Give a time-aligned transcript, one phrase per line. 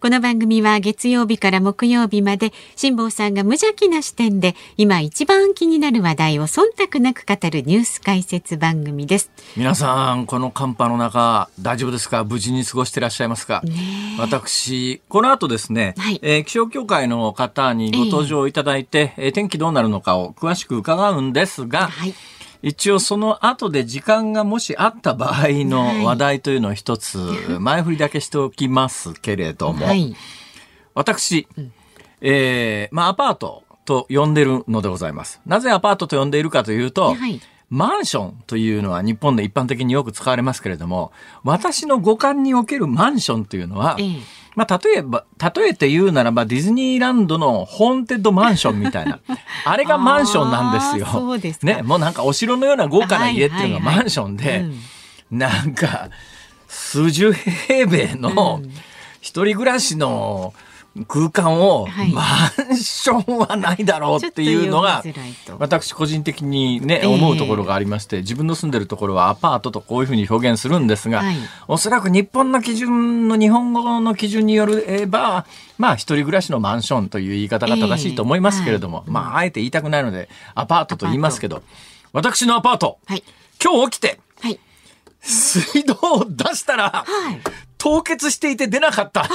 [0.00, 9.30] この番組は月曜日から木曜日まで辛坊さんが無邪気な視点で今一番気になる話題を忖度なく語るニュース解説番組です。
[9.58, 12.24] 皆さんこの寒波の中大丈夫ですか？
[12.24, 13.62] 無事に過ごしていらっしゃいますか？
[14.18, 22.14] 私この後ですね、はい、えー、気象協会の方にご登場いただいて、えー、天気どうなるのかを詳しく伺うんですが、はい
[22.62, 27.18] 一応その後で時間がもしあった場合の話題というのを一つ
[27.58, 30.14] 前振りだけしておきますけれども、はい、
[30.94, 31.48] 私、
[32.20, 35.40] えー、まあアパートと呼んでるのでございます。
[35.46, 37.40] なぜアパートと呼んでいるかというと、はい。
[37.70, 41.12] マンションというのは日本で一般的によく使われますけれども、
[41.44, 44.16] 私の五感におけるマンションというのは、ええ、
[44.54, 49.20] まあ、例えば、例えて言うならば、ディズニーランドのホーンテッドマンションみたいな。
[49.64, 51.06] あれがマンションなんですよ。
[51.06, 51.82] そうですね。
[51.82, 54.64] もうなんかお城のような豪華な家っていうのがマンションで、
[55.30, 56.10] なんか、
[56.68, 58.60] 数十平米の
[59.20, 60.69] 一人暮らしの、うん
[61.06, 65.04] 空間を、マンションはないだろうっていうのが、
[65.58, 71.22] 私個人的にね、思うところがありまして、自分の住んでるところはアパートとこういうふうに表現するんですが、
[71.68, 75.46] おそらく日本の基準の、日本語の基準によれば、
[75.78, 81.62] まあ、一人暮らしのマンションという言い方が正しいと思いますけれども、まあ、あえて言いたくないので、アパートと言いますけど、
[82.12, 82.98] 私のアパート、
[83.62, 84.18] 今日起きて、
[85.22, 87.04] 水道を出したら、
[87.78, 89.28] 凍結していて出なかった。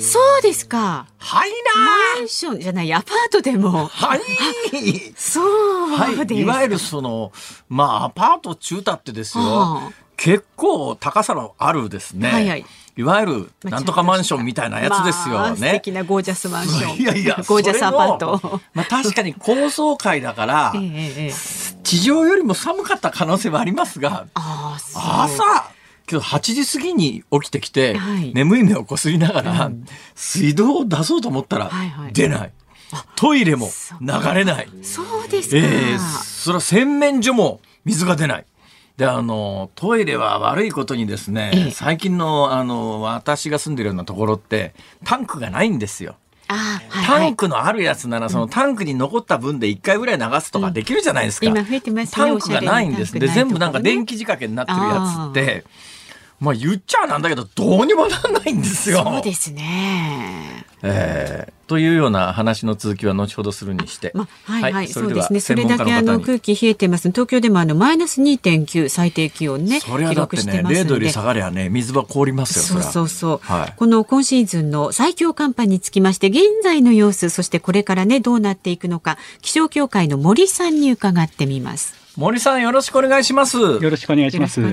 [0.00, 1.06] そうですか。
[1.18, 3.86] はいなマンションじゃない、アパートでも。
[3.86, 4.20] はい。
[5.16, 6.38] そうはい。
[6.38, 7.32] いわゆるその、
[7.68, 9.44] まあ、アパート中だってですよ。
[9.44, 12.28] はあ、結構高さのあるですね。
[12.30, 12.66] はいはい。
[12.98, 15.40] いわゆるなんとかマンションみたいなやつですよね。
[15.40, 16.96] まあ、素敵なゴージャスマンション。
[16.96, 18.60] いやいや、 ゴージャスアパート。
[18.72, 21.34] まあ確かに高層階だから、ええ、
[21.82, 24.26] 地上よりも寒かった可能性はありますが、
[24.94, 25.70] 朝
[26.10, 29.84] 今日8時過ぎに起きてきて、はい、眠い目をこすりながら、うん、
[30.14, 31.70] 水道を出そうと思ったら
[32.12, 32.38] 出ない。
[32.38, 32.52] はいはい
[33.16, 33.68] トイレも
[34.00, 34.68] 流れない。
[34.82, 35.56] そうですか。
[35.56, 38.46] えー、それは洗面所も水が出ない。
[38.96, 44.74] で、あの、トイレは悪いことにですね、ええ、最近の、あの、私が住んでるようなところって、
[45.04, 46.16] タンクがないんですよ。
[46.48, 51.48] あはいはい、タンクのあるやつなら、そのタンクに残った分で1回ぐらい流すとかできるじゃないですか。
[51.48, 53.12] うん、今増えてます、ね、タンクがないんです。
[53.12, 55.64] で、全部なんか電気仕掛けになってるやつって、
[56.38, 59.02] まあ言っちゃなんだけど、どうにもなんないんですよ。
[59.04, 60.66] そうですね。
[60.82, 64.12] えー、というような話の続きは後ほどするにして。
[64.14, 65.40] まあ、はい、はい、はい、そうですね。
[65.40, 67.10] それだけあの空気冷えてます。
[67.10, 69.80] 東京でもあのマイナス2.9最低気温ね。
[69.80, 72.82] それはだってね、0度より下がりゃね、水は凍りますよ。
[72.82, 73.38] そうそうそう。
[73.42, 82.05] はい、この今シーズンの最強寒波につきまして、現在の様子、そしてこれからね、どうなっていくのか、気象協会の森さんに伺ってみます。
[82.16, 83.58] 森さんよろしくお願いします。
[83.58, 84.62] よろしくお願いします。
[84.62, 84.64] い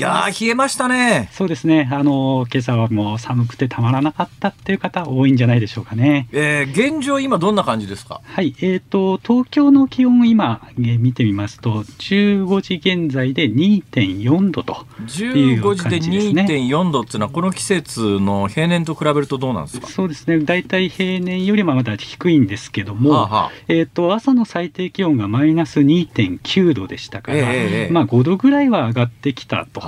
[0.00, 1.30] や冷えましたね。
[1.32, 1.88] そうですね。
[1.90, 6.28] あの今朝はもう寒くてたまらなかったっていう方多いんじゃないでしょうかね。
[6.30, 8.20] えー、現状今どんな感じですか？
[8.22, 8.54] はい。
[8.60, 14.86] えっ、ー、と東京の気温今、えー、見てみますと15時現在で2.4度と
[15.18, 16.42] いう感じですね。
[16.42, 19.88] 15時で2.4度っていうのはこの季節の平年と比べるとどうなんですか？
[19.88, 20.38] そうですね。
[20.38, 29.80] だいたい平年よりもまだ低いんですけども、はあはあ、えっ、ー、と朝の最低気温がマイナス2.9度でしたから、えー、まあ5度ぐらいは上がってきたと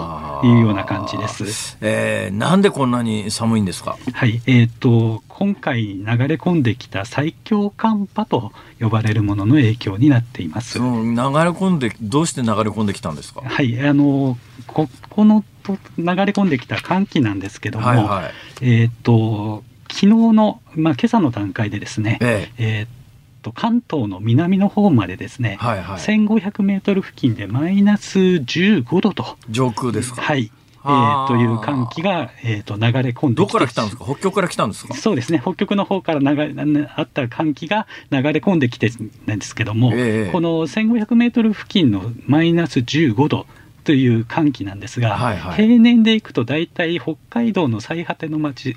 [0.43, 1.77] いうような感じです。
[1.83, 3.99] えー、なんでこんなに寒いんですか？
[4.15, 6.05] はい、えっ、ー、と今回流れ
[6.37, 10.79] 込んできた最強寒波と呼ばれるものの影響になっています。
[10.79, 13.43] 流れ込んでどうして流れ込んできたんですか？
[13.45, 18.31] はい、あのここのと流れ込んできた寒気なんですけども、はいは
[18.63, 23.04] い、えっ、と昨日のまあ今朝の段階でですね、えええー
[23.45, 29.37] と関東の南の方までですね、はいはい、1500メートル付近でマイナス15度と。
[29.49, 30.23] 上空ですか？
[30.23, 30.51] はい。
[30.87, 34.05] えー、という寒気が、えー、と流れ込んでどこから来たんですか？
[34.05, 34.95] 北極から来たんですか？
[34.95, 35.41] そうですね。
[35.41, 38.91] 北極の方から流れあった寒気が流れ込んできて
[39.25, 43.47] なんですけども、えー、この1500メートル付近のマイナス15度
[43.85, 48.77] という寒気なんですが、はいはい、平年でいくと大体北海道の最果ての町、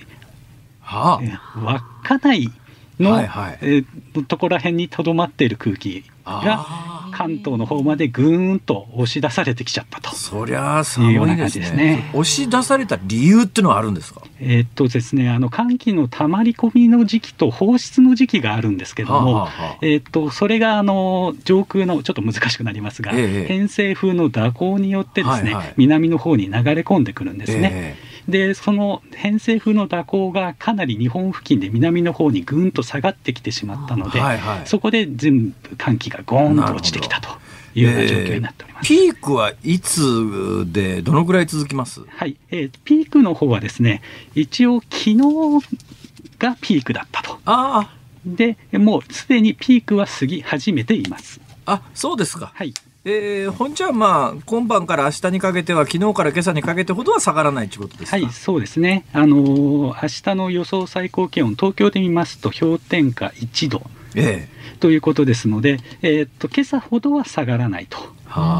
[0.81, 1.20] は
[1.56, 2.52] あ、稚内
[3.00, 6.66] の、はいはい、えー、ところら辺にとどまっている空気が
[7.14, 10.14] 関東の方までぐーんと押し出されてきちゃったと。
[10.16, 14.22] そりゃ寒いですね、ね、押し出された理由っていうのはあるんですか？
[14.40, 27.72] えー、っとですねあの寒気のたまり込みの時期と放出の時期があるんですけども、はあはあ、えー、っとそれがあの上空のちょっと難しくなりますが、ええ、偏西風の蛇行によってですね、はいはい、南の方に流れ込んでくるんですね。
[27.74, 37.29] えでその偏西風の蛇行がかなり日本付近で南の方にぐんと下がってきてしまったので、はいはい、そこで全部寒気がゴーンと落ちてきたと。
[37.75, 38.88] いうような状況になっております。
[38.88, 42.01] ピークはいつでどのぐらい続きます？
[42.07, 44.01] はい、えー、ピークの方はですね、
[44.33, 45.18] 一応昨日
[46.39, 47.33] がピークだったと。
[47.45, 47.94] ああ。
[48.25, 51.39] で、もうすでにピークは過ぎ始めています。
[51.68, 52.51] あ、そうですか。
[52.56, 52.74] はい。
[53.09, 59.06] えー、本ちゃんまあ今晩から明日にかけては昨日から今朝にかけてほどは下がらないということですはいそうですね。
[59.13, 59.94] あのー、明
[60.33, 63.81] 日の予想最高気温東京で見ますと氷点下1度、
[64.15, 67.98] ええ、ということですので、えー、っと今朝ほどは下がらないと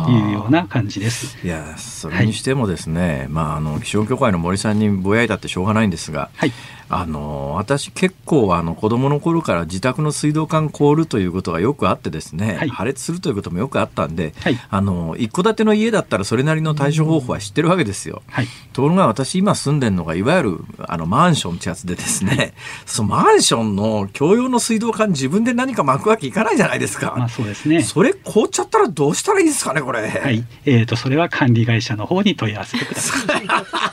[0.09, 1.37] いうような感じです。
[1.45, 6.51] いやそれにしてもですね、はい、まああの気象協会の森さんにぼやいたってしょうがないんですが、はい、
[6.89, 18.21] あの私結構あの子供の頃から自宅の水道管凍るということがよくあってですね、はい、破裂するということもよくあったんで、はい、あの一戸建ての家だったらそれなりの対処方法は知ってるわけですよ。
[18.27, 22.53] はい、ところが私今住んでるのがいわゆるあのマンションってやつでですね、
[22.85, 27.15] そのマンションの共用の水道管自分で何か巻くわけいかないじゃないですか。
[27.17, 27.83] まあそうですね。
[27.83, 30.07] それ凍っちゃったらどうしたらいいですかねこれ。
[30.07, 30.45] はい。
[30.65, 33.48] えっ、ー、とそれは管理会社の方に問い合わせてください。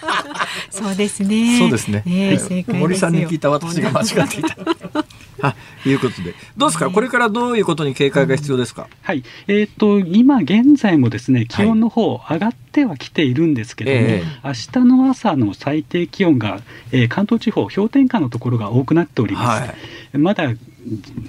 [0.70, 1.58] そうですね。
[1.58, 2.02] そうですね。
[2.06, 4.56] えー、森さんに聞いた私が間違っていた。
[5.40, 8.88] あ、いうことで、どうですか、これからどういうことに警戒が必要ですか？
[9.02, 16.60] はい、えっ、ー、と、今現在もですね、気温の方上がってはきているんですけども、はいえー、明日の朝の最低気温が、
[16.92, 19.62] えー、関東地方氷点下のところが多くなっております。
[19.62, 19.74] は
[20.14, 20.52] い、まだ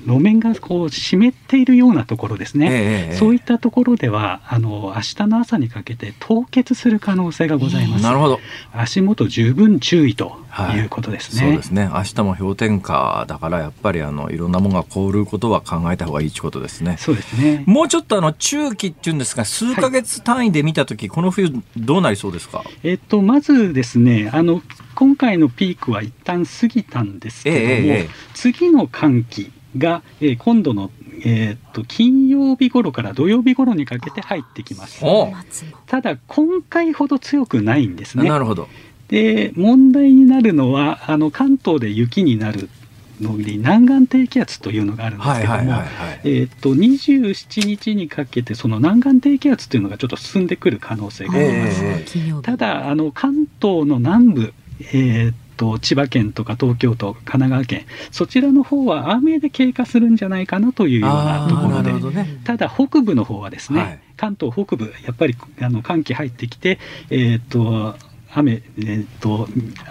[0.06, 8.04] 路面がこう湿っているようなところですね、えー、そういったところではあの明日の朝にかけて凍結する可能性がございます。
[8.04, 8.40] なるほど。
[8.74, 10.45] 足元十分注意と
[10.76, 16.98] いうことですね、はい、そうですね明日も氷点下だからやっぱりあのいろんなものが凍ることは考えた方がいいということですね。
[17.00, 22.64] そうですねもうちょっとあの中期っていうんですが数か月単位で見たとき、はい、この冬どうなりそうですか？
[22.84, 24.62] えっとまずですねあの
[24.96, 30.90] 今回のピークは一旦過ぎたんですけども、えー、次の寒気が、えー、今度の、
[31.26, 35.04] えー、っと金曜日頃から土曜日頃にかけて入ってきます。
[35.86, 38.30] ただ今回ほど強くないんですね。
[38.30, 38.70] なるほど。
[39.08, 42.70] で問題になるのはあの関東で雪になる
[43.22, 45.74] のに南岸低気圧というのがあるんですけども、
[46.24, 51.86] えっと27日にかけてその南岸低気圧というのがちょっと進んでくる可能性があります。
[51.86, 54.54] えー、ただあの関東の南部
[54.92, 66.80] えー、と千葉県とか東京都、神奈川県、そちらの方は雨で経過するんじゃないかなというようなところで、ね、ただ北部の方はですね、はい、関東北部、やっぱりあの寒気入ってきて、
[67.10, 67.96] えーと
[68.36, 69.48] 雨、えーと、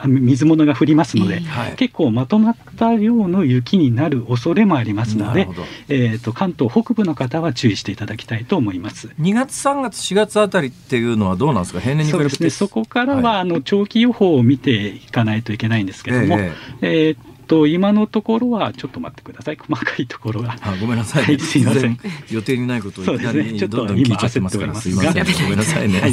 [0.07, 5.49] 水物が降りますので、はい、結構まとまった量の雪になる恐れもありますので、
[5.89, 9.09] えーと、関東北部の方は注意していただきたいと思います。
[9.21, 12.31] 2月、3月、4月あたりっていうのはどうなんですか、平年に比べて。
[12.31, 16.53] そね、そこからは、はい、あの長期予報を見ていかないといけないんですけども、えー、
[16.83, 19.57] えーと今のところはちょっと待ってください。
[19.57, 21.99] 細かいところがあごめんなさい、はい、すいません。
[22.31, 24.75] 予定にないことをいきなりどんどん聞いちゃってますから。
[24.75, 24.91] す。
[24.91, 25.25] いません。
[25.25, 26.13] ごめんなさいね、 はい、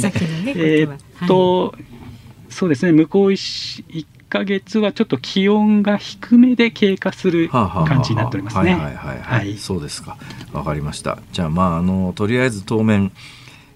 [0.84, 0.94] ー、
[1.24, 1.74] っと、
[2.52, 8.74] そうですね向こう 1, 1ヶ月はちょっと気温が低めで経過する感じになっておりますね。
[8.74, 10.16] はいはいはい、そうですか。
[10.52, 11.18] わかりました。
[11.32, 13.12] じゃあまああのとりあえず当面。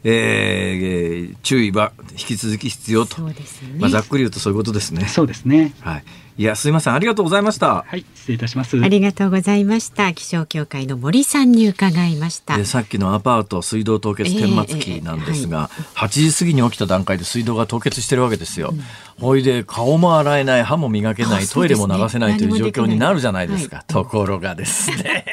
[0.08, 3.34] えー、注意は引き続き必要と、ね、
[3.80, 5.04] まあ、ざっくり言うとそういうことですね。
[5.06, 5.74] そうですね。
[5.80, 6.04] はい。
[6.38, 6.94] いや、すみません。
[6.94, 7.84] ありがとうございました。
[7.88, 8.78] はい、失礼いたします。
[8.78, 10.12] ありがとうございました。
[10.12, 12.62] 気象協会の森さんに伺いました。
[12.66, 18.70] さっきのアパート水道凍結顛末期なんですが、えーえーはい、8時過ぎに起きた段階で水道が凍結してるわけですよ。
[18.70, 18.82] うん、
[19.18, 23.76] ほいで、顔も洗えない、歯も磨けない、トイレも流せないという状況になるじゃないですか。
[23.76, 25.24] はい、ところがですね。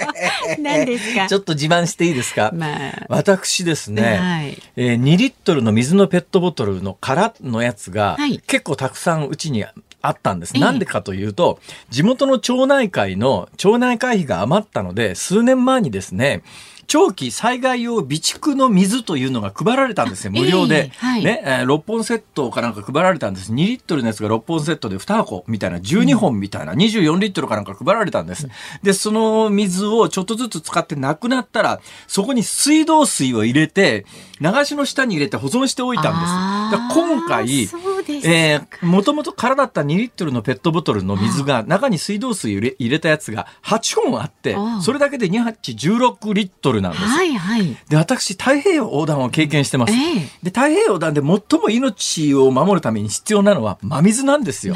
[0.60, 1.28] 何ですか？
[1.28, 9.64] ちょっと自慢していいですか、まあ、私ですね、はい、えー、2リットルの水のペットボトルの空のやつが、結構たくさんうちに
[10.02, 10.56] あったんです。
[10.58, 11.58] なんでかというと、
[11.90, 16.42] 地元の町内会の町内会費が余ったので、数年前にですね、
[16.86, 20.90] 長期災害用備蓄の水というのが配られたんですよ、無料で。
[20.92, 23.52] えーはい、ね、えー、6本セットかなんか配られたんです。
[23.52, 28.48] 2リットルのやつが6本セットで2箱みたいな、12本みたいな、24リットルかなんか配られたんです。
[28.82, 34.04] で、その水をちょっとずつ使ってなくなったら、そこに水道水を入れて、
[34.40, 36.78] 流しの下に入れて保存しておいたんです。
[36.78, 37.68] だ今回、
[38.08, 54.74] えー、もともと空だった2リットルのペットボトルの水が中に水道水入れ入れたやつが8本あってそれだけで2八16リットルなんです、はいはい、で私太平洋横断を経験してます、えー、で太平洋横断で最も命を守るために必要なのは真水なんですよ、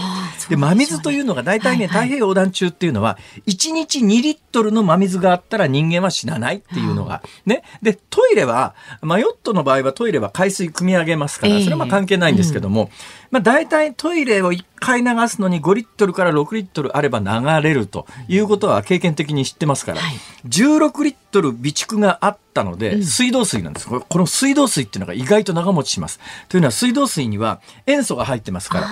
[0.49, 7.63] で真水というのが大体ね、太平洋横断中っていうのは1日2リットルの真水があったら人間は死なないっていうのがね。
[7.83, 12.89] でトイレは、まあ、ヨットの場合はトイレは海水汲み上げますからそれはまあ関係ないんですけども、うん
[13.31, 17.27] まあ、大体トイレを1回流すのに5リットルから6リットルあれば流
[17.67, 20.17] れるということは経験的に知ってますから、はい、
[20.47, 23.89] 16リットル備蓄があったので、水道水なんです。
[23.89, 26.21] この水道水っていうのが意外と長持ちします。
[26.49, 28.89] というのは水道水には塩素が入ってますから、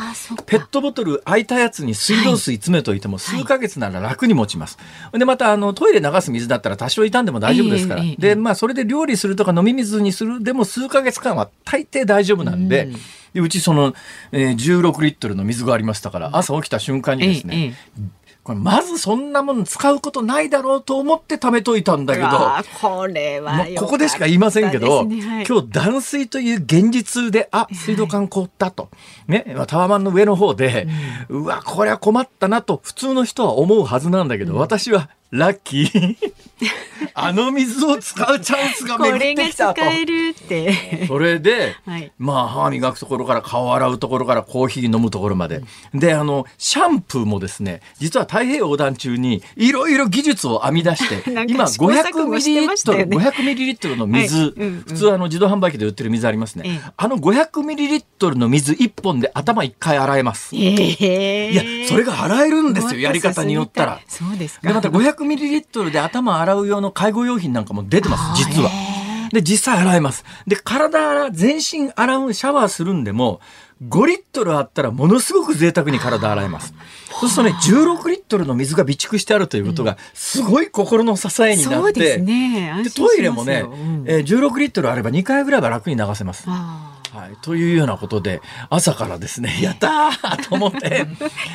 [0.47, 4.79] ペットボトル空いたやつに水道水詰めといても数ヶ月なら楽に持ちます。
[5.11, 8.03] はい、で、またあのトイレ流す水だったら多少傷んでも大丈夫ですから。
[8.19, 12.97] で、まあそれで料理するとか飲み水にするでも数ヶ月間は大抵大丈夫なんで、うん
[13.35, 13.95] でうちその、
[14.31, 17.75] えー、16リットルの水がありましたから朝起きた瞬間にですね、
[18.45, 22.29] これまずそんなもの使うことないだろうと思って貯めといたんだけど
[22.79, 28.91] これはここでしか言いませんけど、ねはい、今日断水という現実であ水道管凍ったと、
[29.29, 30.87] ね、タワマンの上の方で、
[31.31, 36.17] うん、うわこれは困ったなと普通の人は思うはずなんだけど、うん、私はラッキー
[37.15, 39.83] あの水を使うチャンスが巡ってきたと。
[41.09, 45.63] それで、はい、まあ歯磨くところから顔洗うところからコーヒー飲むところまで。
[45.93, 56.81] うん、で、あの、シャンプーもですね、実は太平洋横断中にいろいろ技術を編み出して、 今500ミリリットル、ね、500ミリリットルの水、はいうんうん、普通あの自動販売機で売ってる水ありますね。
[56.97, 60.55] あの500ミリリットルの水1本で頭1回洗えます。
[60.55, 64.01] えー、いや、それが洗えるんですよ、やり方によったら。
[64.07, 64.69] そうですか。
[64.69, 68.71] で、また500 500ミリリットルで頭洗う用の介護用品なんかも出てます、実は。
[69.33, 70.25] で、実際洗えます。
[70.47, 73.41] で、体洗う、全身洗う、シャワーするんでも、
[73.89, 76.75] 5リットルあったらものすごく贅沢に体洗えます。
[77.21, 86.47] そうするとね、16リットルの水が備蓄してあるということが、すごい心の支えになって、で、ね、トイレもね、うん、えー、16リットルあれば2回ぐらいは楽に流せます。
[87.15, 91.07] はい、というようなことで朝からですね やったーと思 って。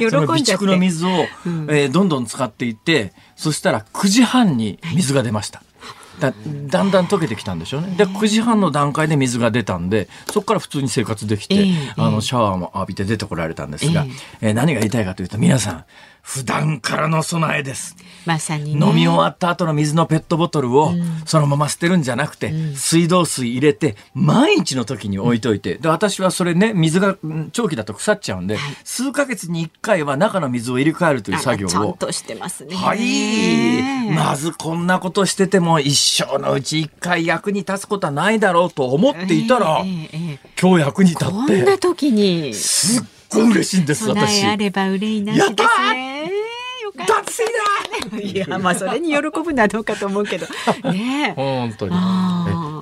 [0.09, 1.09] その備蓄の水を、
[1.45, 5.61] うん、えー、どんどん使っていってそしたら9時半に水が出ました。
[6.19, 6.33] だ
[6.67, 7.95] だんだん溶けてきたんでしょうね。
[7.97, 14.05] で9時半の段階で水が出たんでそこから普通に生活できて、えー、あのシャワーも浴びて出てこられたんですが、
[14.41, 15.85] えー、えー、何が言いたいかというと皆さん
[16.29, 17.95] 普段からの備えです。
[18.27, 20.93] まさに、ね、飲み終わった後の水のペットボトルを
[21.25, 27.17] そのまま捨てるんじゃなくて、うん、水道水入れて毎日の時に置いといて、で私はそれね水が
[27.51, 32.75] 長期だと腐っちゃうんで、はい、数ヶ月に1回は中の水を入れ替えるという作業をちゃんとしてますね。
[32.75, 34.11] はい。
[34.13, 42.53] まずこんなことしてても一生のうち1回役に立つことはないだろうと思っていたら、えーえー、今日役に立ってこんな時に。
[42.53, 43.05] すっ
[43.37, 44.45] 嬉しいんです私。
[44.45, 45.53] あれば憂いなしです
[45.93, 46.31] ね。
[47.07, 50.47] 脱水だいやまあそれに喜ぶのはどうかと思うけど。
[50.91, 51.93] ね 本当に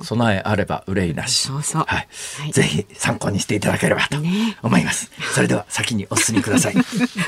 [0.02, 1.48] 備えあれば憂いなし。
[1.48, 2.08] そうそう、はい。
[2.40, 4.16] はい、ぜひ参考にしていただければと
[4.62, 6.74] 思います、ね、それでは先にお進みください。
[6.76, 6.84] もう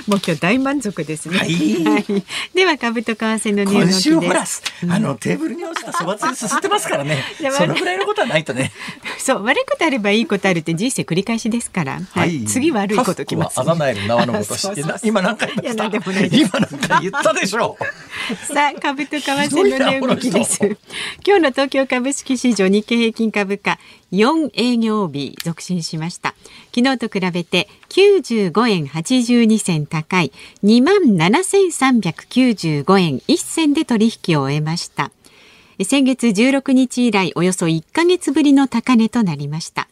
[0.06, 2.24] 今日大満足ですね、はい、はい、
[2.54, 4.44] では株と為替のニュース今週ほら、
[4.94, 7.22] あのテーブルに落ちたそばつゆすすってますからね。
[7.56, 8.72] そのぐらいのことはないとね。
[9.18, 15.84] そう悪いことあればいいことあるって人生繰り返しですから、はい、次悪いこときます、ね、あざなえる縄のことして今何回言った。
[15.86, 17.76] 今何回言ったでしょ。
[17.80, 20.58] うさあ株と為替の値動きです。
[21.26, 23.78] 今日の東京株式市場日経平均株価
[24.12, 26.34] 4営業日続伸しました。
[26.74, 30.32] 昨日と比べて95円82銭高い
[30.64, 35.10] 2万7395円1銭で取引を終えました。
[35.82, 39.88] 先月16日以来およそ1ヶ月ぶりの高値となりました。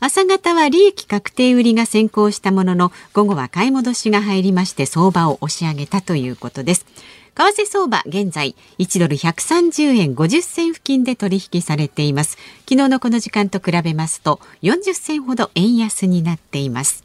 [0.00, 6.86] 朝方は利益確定売りが先行したものの午後は買い戻しが入りまして相場を押し上げたということです。
[7.38, 12.36] 為替相場現在1ドル130円50銭付近で取引されています
[12.68, 17.04] 昨日のこの時間と比べますと40銭ほど円安になっています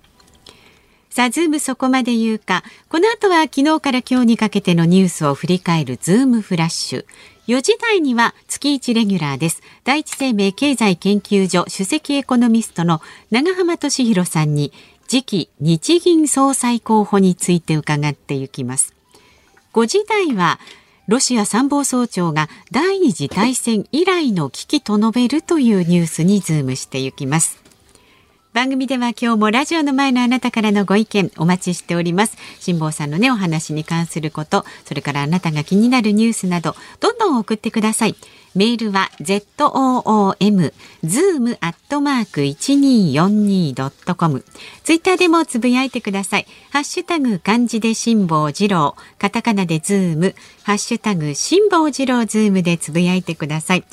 [1.12, 2.63] さあ、ズームそこまで言うか。
[2.90, 7.06] この後は昨日から今日にかけてのニュースを振り返るズームフラッシュ。
[7.46, 9.62] 4時台には月1レギュラーです。
[9.84, 14.74] 第一生命経済研究所首席エコノミストの永濱利廣さんに
[15.08, 18.96] 次期日銀総裁候補について伺っていきます。
[19.74, 20.60] 5時台は
[21.08, 27.63] ロシア参謀総長が第二次大戦以来の危機と述べるというニュースにズームしていきます。
[28.53, 38.15] 番組では今日もラジオの前のあなたからのご意見お待ちしております辛坊さんのねお話に関することそれからあなたが気になるニュースなどどんどん送ってください
[38.55, 44.45] メールは zoom zoom アットマーク 1242.com
[44.83, 46.45] ツイッターでもつぶやいてください。
[46.72, 53.83] ハッシュタグ漢字で辛坊治郎、カタカナでズーム、ハッシュタグ辛坊治郎ズームでつぶやいてください。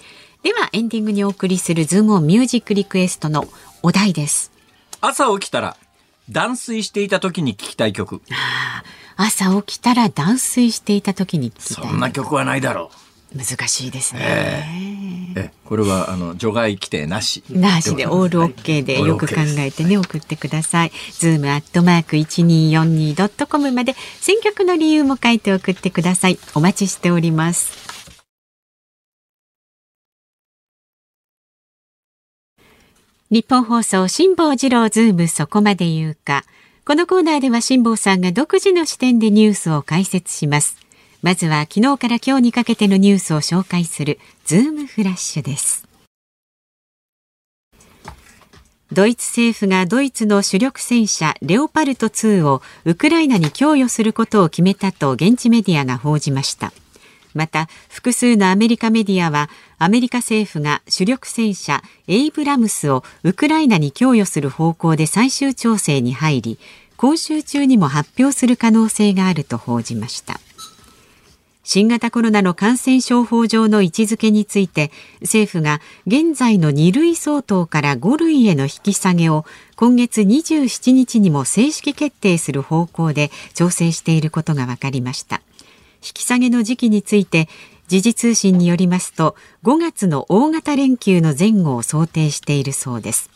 [0.43, 3.47] ではエンディングにお送りするズームオンミュージックリクエストの
[3.83, 4.53] お題です。
[5.01, 5.77] 朝起きたら
[6.31, 8.23] 断水していた時に聞きたい曲。
[9.17, 11.87] 朝起きたら断水していた時に聞きたい。
[11.87, 13.10] そんな曲はないだろう。
[13.35, 15.31] 難しいですね。
[15.37, 20.93] えこれはあの除外規定なしなしでオールオッケーでよく考えてね送ってください。
[21.13, 26.39] ズームアットマーク一二四二ドットコムまで選曲の理由も書いて送ってください。
[26.55, 27.91] お待ちしております。
[33.31, 36.45] ニッポン放送辛坊治郎ズームそこまで言うか。
[36.85, 40.77] このコーナーでは辛坊さんが独自の視点でニュースを解説します。
[41.23, 45.87] まずは昨日から今日にかけてのニュースを紹介するズームフラッシュです。
[48.93, 56.73] ドイツ政府がドイツの主力戦車レオパルト2をウクライナに供与することを決めたと現地メディアが報じました。
[57.35, 59.49] また複数のアメリカメディアは
[59.79, 66.59] アメリカ政府が主力戦車エイブラムスをウクライナに供与する方向で最終調整に入り
[66.97, 70.41] 今週中にも発表する可能性があると報じました。
[71.63, 74.91] 新型コロナの感染症法上の位置づけについて
[75.21, 79.45] 政府が現在の2類相当から5類への引き下げを
[79.77, 85.43] 今月27日にも正式決定する方向で調整していることが分かりました。
[86.03, 87.49] 引き下げの時期について
[87.89, 93.29] 時事通信によりますと5月の大型連休の前後を想定しているそうです。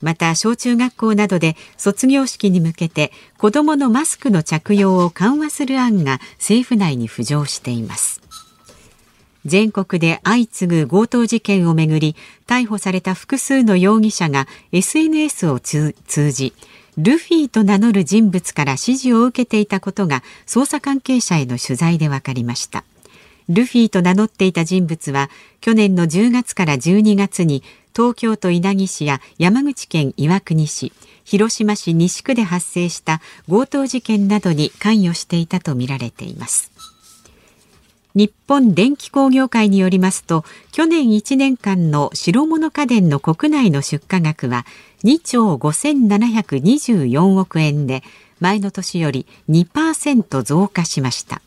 [0.00, 8.20] また小中学校などで卒業式に向けて子どものマスクの着用を緩和する案が政府内に浮上しています。
[9.46, 12.14] 全国で相次ぐ強盗事件をめぐり
[12.46, 15.94] 逮捕された複数の容疑者が SNS を通
[16.30, 16.52] じ
[16.98, 22.84] ルフィと名乗る人物から指示を受けていたことが捜査関係者への取材で分かりました。
[23.48, 25.28] ルフィと名乗っていた人物は
[25.60, 27.64] 去年の10月から12月に
[27.94, 30.92] 東京都稲城市や山口県岩国市
[31.24, 36.72] 広島市西区で発生した強盗事件などに関与していたとみられています。
[38.14, 44.66] 日本電気工業会によりますと去年1年間の白物家電の国内の出荷額は
[45.04, 48.02] 2兆5724億円で
[48.40, 51.40] 前の年より2%増加しました。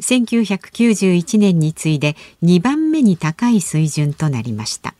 [0.00, 4.94] 1991年に次いで2番目に高い水準となりました。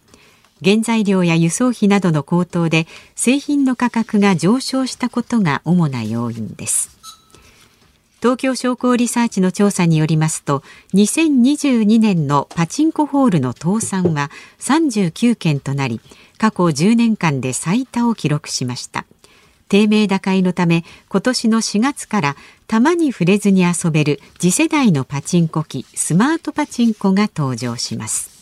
[0.64, 7.01] 原材料や輸送費などの高騰で製品の価格が上昇したことが主な要因です。
[8.20, 16.03] 東京商工リサーチの調査によりますと2022年のパチンコホールの倒産は39件となり
[16.37, 19.07] 過去10年間で最多を記録しました。
[19.70, 28.39] 低迷高いのため今年の4月から玉に触れずに遊べる次世代のパチンコ機スマートパチンコが登場します。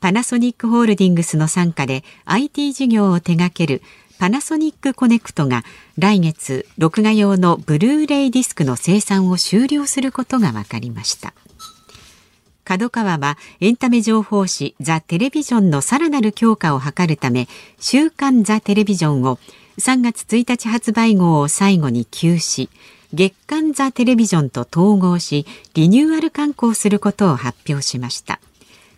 [0.00, 3.82] パナソニックホールディングスの傘下で IT 事業を手掛ける
[4.18, 5.62] パナソニックコネクトが
[5.98, 11.34] 来月録画用のブルーレイディスクの生産を終了することが分かりました。
[12.64, 19.38] 角川はエンタメ情報誌ザ・テレビジョンのさらなる強化を図るため週刊ザ・テレビジョンを
[19.78, 22.68] 3月1日発売号を最後に休止
[23.12, 28.40] 月刊ザ・テレビジョンと統合しリニューアル刊行することを発表しました。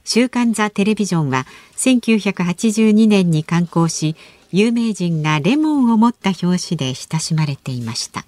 [0.05, 4.17] 週刊ザ・テレビジョンは1982年に刊行し
[4.51, 8.25] 有名人がレモンを持った表紙で親しまれていました。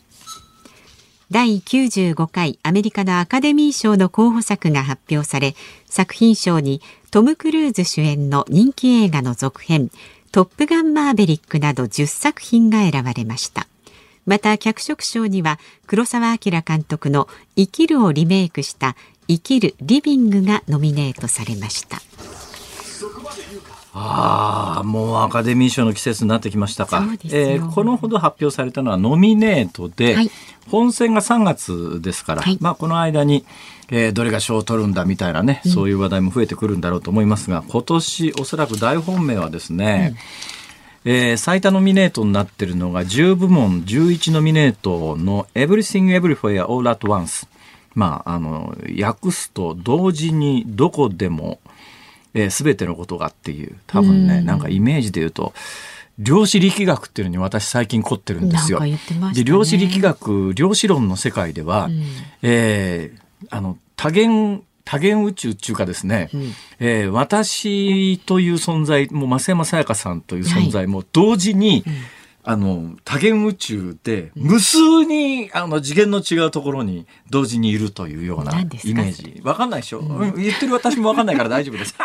[1.30, 5.54] 第95回アメリカのアカデミー賞の候補作が発表され
[5.86, 9.90] 作品賞にトム・クルーズ主演の人気映画の続編
[10.32, 13.66] トップガンマーベリックなど10作品が選ばれました。
[14.26, 18.96] また脚色賞には黒澤明監督の生きるをリメイクした
[19.28, 22.00] 生きるリビングがノミネートされました。
[23.96, 30.30] ああもうアカデミー賞の季節になってきましたか、えー、このほど発表されたのはノミネートで、はい、
[30.68, 33.44] 本選が3月ですから、はい、まあ、この間に、
[33.90, 40.16] えー、どれが賞を取るんだみたいなね、うん、そういう話題も増えてくるんだろうと思いますが今年おそらく大本命はですね、
[41.04, 47.46] うん、えー、最多ノミネートになっているのが10部門11ノミネートの「Everything Everywhere All at Once」
[47.94, 51.60] まあ、あの、訳すと同時にどこでも、
[52.34, 54.44] えー、全てのことがっていう、多分ね、ん。
[54.46, 55.54] なんかイメージで言うと、
[56.18, 58.80] 量子力学っていうのに私最近凝ってるんですよ。
[58.80, 58.98] ね、
[59.34, 62.02] で量子力学量子論の世界では、うん、
[62.42, 71.82] えー、あの多元多元宇宙っていうかですね、うん、えー、私という存在もう増山さやかさんという存在も同時に、はい。
[71.86, 71.94] うん
[72.46, 79.40] あの、多元宇宙で、無数に、あの、次元の違うところに同時にいるというようなイメージ。
[79.42, 81.94] わかんないでしょ、うん、言ってる私もわかんないから大丈夫です。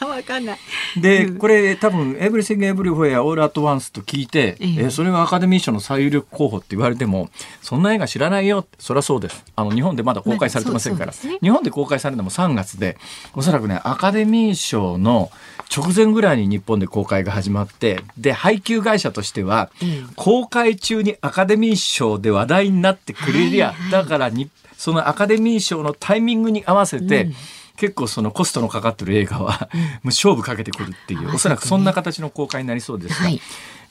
[0.00, 0.58] わかんない。
[0.96, 7.28] で、これ多分、 Everything Everywhere All at Once と聞いて、えー、それがアカデミー賞の最有力候補って言われても、
[7.60, 8.66] そんな映画知らないよ。
[8.78, 9.44] そりゃそうです。
[9.54, 11.12] あの、日本でまだ公開されてませんから。
[11.12, 12.96] ね、日本で公開されるのも3月で、
[13.34, 15.30] おそらくね、アカデミー賞の
[15.74, 27.34] 直前ぐらいに日本で公開が始まって、で、配給会社としては、うん、公開中にアカデミー賞で話題になってくれりゃ、はいはい、だからに、そのアカデミー賞のタイミングに合わせて、うん。
[27.76, 33.40] 結構そのコストのかかってる映画は、もう勝負かけてくるっていう、おそらくそんな形の公開になりそうですが、はい、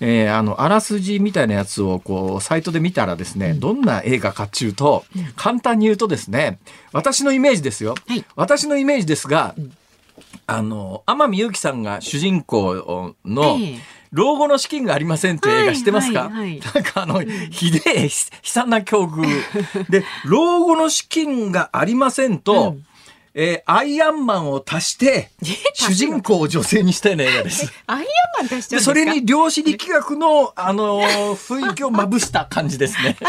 [0.01, 5.03] えー、あのあらすじみたいなやつをこうサイトで見たらですね、どんな映画かっていうと、
[5.35, 6.59] 簡単に言うとですね
[6.91, 9.55] 私のイメージですよ、はい、私のイメージですが、
[10.47, 13.57] あの、天海祐希さんが主人公の、
[14.11, 18.09] 老後の資金がありませんっていう映画知ってますか、はいはいはい、なんかあの、ひでえ、悲
[18.43, 19.89] 惨な境遇。
[19.89, 22.85] で、老後の資金がありませんと、うん
[23.33, 25.29] えー、アイアンマンを足して、
[25.73, 27.71] 主人公を女性にしたような映画です。
[27.87, 33.17] アイアンマン足してそれに量子力学の、あのー、雰囲気をまぶした感じですね。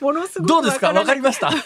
[0.00, 0.92] ものすごくどうですか？
[0.92, 1.46] わかりました？
[1.46, 1.58] わか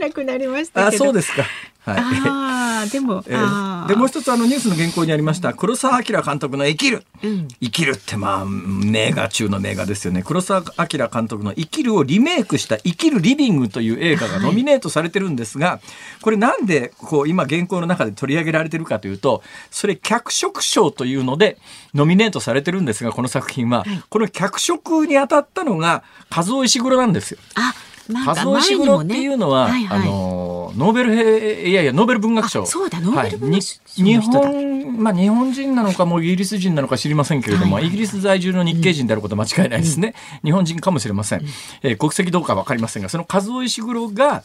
[0.00, 1.44] らなくなりましたあ、そうですか。
[1.84, 5.54] はい、あでも、 えー、でもう一つあのニュースの原稿にありました。
[5.54, 10.24] 黒澤明監督の「生きる」うん、生きるってまあ名画中の名画ですよね。
[10.26, 15.80] 黒澤明監督の「生きる」をリメイクした「生きるリビング」という映画がノミネートされてるんですが、はい、
[16.22, 21.58] これなんでこう今原稿の中で取り上げられてるかというとそれ脚色賞というので
[21.94, 26.02] ノミネートされてるんですがこの作品は、はい、この脚色に当たったのが
[26.34, 27.38] 和夫石黒なんですよ。
[27.54, 27.74] あ
[28.08, 32.64] 数尾石黒っていうのは、ねはいはい、あのノーベルいやいやノーベル文学賞。
[32.66, 41.46] そうだノーベル文学賞、はい、日本まあ日本人なのかもイギリス人なのか知りませんけれども、はいはい、イギリス在住の日系人であることは間違いないですね、うん、日本人かもしれません、うん、
[41.82, 44.44] えー、国籍どうかわかりませんがその数尾石黒が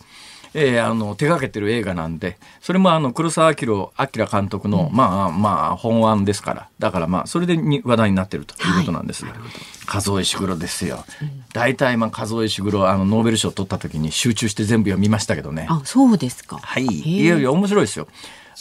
[0.54, 6.70] えー、あの手がけてる映画なんでそれもあの黒澤明明監督の、うん、まあまあ本案ですから。
[6.80, 9.26] だからまあそれでに話題になってるということなんです。
[9.26, 9.42] が、はい、
[9.86, 15.68] 数石黒ですよ、うん、大体まあ数石黒あのノーベル賞取った時に集中して全部読みましたけどね。
[15.70, 16.58] あそうですか。
[16.58, 16.86] はい。
[16.86, 18.08] いやいや面白いですよ。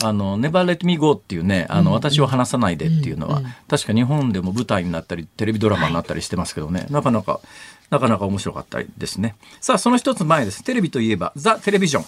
[0.03, 7.41] あの、Never Let Me Go っていうね、あの、私を話さないでっていうのは、確か日本でも舞台になったり、テレビドラマになったりしてますけどね、なかなか
[7.91, 9.37] なかなか面白かったですね。
[9.61, 10.65] さあ、その一つ前です。
[10.65, 12.05] テレビといえば、ザ・テレビジョン。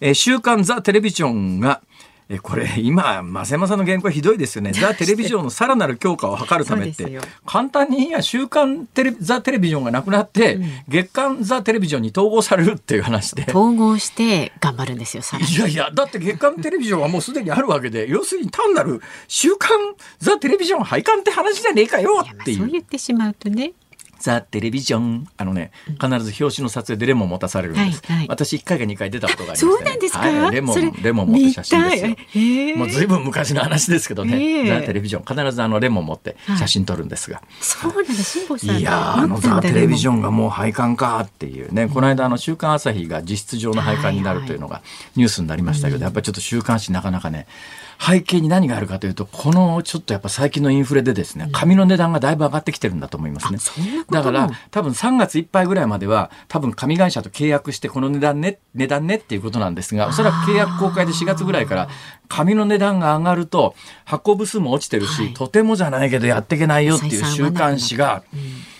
[0.00, 1.80] えー、週刊ザ・テレビジョンが、
[2.28, 19.78] えこれ今増山さんの原稿はひどいですよね ザ・テレビジョンのさらなる強化を図るためって簡単にいや週刊テレザ・テレビジョンがなくなって、うん、月刊ザ・テレビジョンに統合されるっていう話で統合して頑張るんですよいやいやだって月刊テレビジョンはもうすでにあるわけで 要するに単なる週刊
[20.18, 22.58] ザ・テレビジョン廃刊って話じゃねえかよっていう。
[22.58, 23.72] そう言ってしまうとね
[24.18, 25.28] ザ・テレビジョン。
[25.36, 32.76] あのね必ず表紙の撮影でレモン持たされるんです、はいはい、私1回か2回出たことがありまして、ね、そうなんですか、はい、レモンレモン持って写真ですよ。
[32.76, 34.66] もうずいぶん昔の話ですけどね。
[34.68, 41.88] ザ・テレビジョン必ずあのレモン持って写真撮るんですが、そうなんですいやあのザ・テレビジョンがもう廃刊かっていうね。
[41.88, 44.82] この間あの週刊朝日が実質上の廃刊になるというのが
[45.14, 47.46] ニュースになりましたけど、やっぱりちょっと週刊誌なかなかね
[47.98, 53.58] 背景に何があるかというとこのちょっとやっぱ最近のインフレでですね紙の値段がだいぶ上がってきてるんだと思いますね。
[54.10, 61.88] だから多分3月いっぱいぐらいまでは多分紙会社と契約してこの値段ね値段ねっていうことなんですがおそらく契約公開で4月ぐらいから
[62.28, 68.22] 紙の値段が上がると発行部数も落ちてるし、はい、とてもじゃないけどやっていけないよっていう週刊誌が。
[68.32, 68.75] うん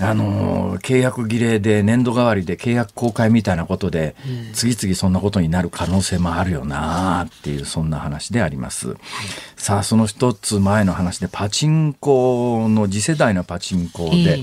[0.00, 4.14] あの契約儀礼で年度代わりで契約公開みたいなことで、
[4.52, 8.96] 次々そんなことになる可能性もあるよなっていうそんな話であります。
[9.56, 14.38] さあその一つ前の話でパチンコの次世代のパチンコで、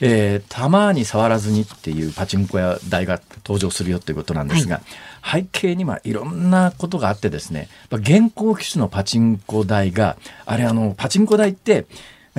[0.00, 4.80] えー、たまに触らずにっていうパチンコ屋台が登場するよっていうことなんですが、
[5.20, 11.86] はい、背景にはいろんなことがあってですね現行機種のパチンコ台があれあのパチンコ台って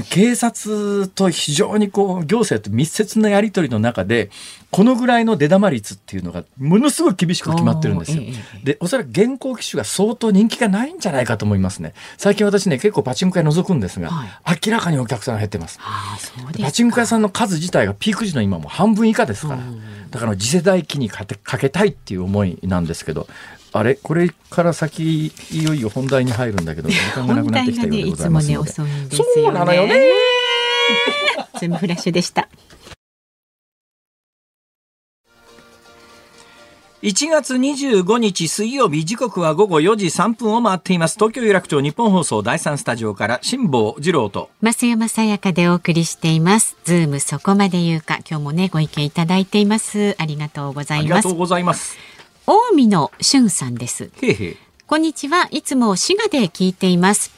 [0.09, 4.31] 警察と非常にこう行政と密接なやり取りの中で
[4.71, 8.23] このぐらいの出玉率っていうのがものすごい厳しく決まってるんですよ。
[8.63, 11.93] でおそらく現行機種が相当人気がないんじゃないかと思いますね。
[12.17, 15.79] 最近私ね結構パチンコ屋覗くんですが、はい、明らかにお客さんが減ってます。
[16.59, 19.59] パチンコ屋さんの数自体がピーク時の今も半分以下ですから、
[20.09, 23.27] だから次世代機にかけたいっていう思いなんですけど
[23.73, 23.95] あれ？
[23.95, 29.99] これから先いよいよ本題に入るんだけど 時間がなくなってきたようでございますので、ねね、そうなのよね。
[31.59, 32.47] ズームフラッシュでした。
[37.03, 41.15] 1月25日水曜日時刻は午後4時3分を回っています。
[41.15, 44.49] 東京有楽町ニッポン放送第三スタジオから辛坊治郎と。
[44.61, 46.77] 増山さやかでお送りしています。
[46.85, 48.19] ズームそこまで言うか。
[48.19, 50.15] 今日もねご意見いただいています。
[50.17, 51.13] ありがとうございます。
[51.13, 51.97] ありがとうございます
[52.45, 54.11] 近江のしゅんさんです。
[54.85, 55.47] こんにちは。
[55.51, 57.31] いつも滋賀で聞いています、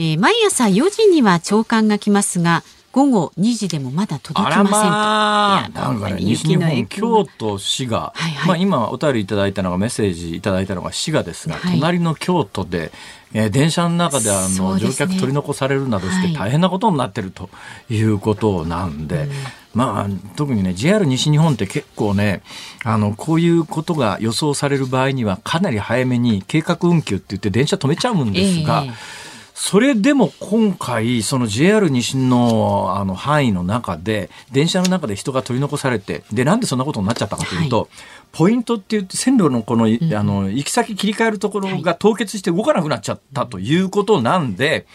[0.00, 4.72] えー、毎朝4時には長官が来ますが午後2時でもまだ届きませんと。
[4.72, 12.90] まあ、なんかね、西日本、京都、滋賀、はいはい、まあ今お便りいただいたのがメッセージいただいたのが滋賀ですが、はい、隣の京都で、
[13.34, 17.50] えー、電車の中であの、ね、乗客取り残されるなどして大変なことになってると
[17.90, 19.28] いうことなんで、はい、
[19.74, 22.42] まあ、特にね JR 西日本って結構ね
[22.84, 28.84] あのこういうことが予想される場合にはかなり早めに計画運休って言って電車止めちゃうんですが。
[28.86, 29.27] えー
[29.60, 37.88] それでも今回、その JR 西のあの範囲の中で、電車の中で人が取り残されて、で、なんでそんなことになっちゃったかというと、はい、
[38.30, 44.86] ポイントって言って線路のこの、うん、あの、行き先切り替えるところが凍結して動かなくなっちゃったということなんで、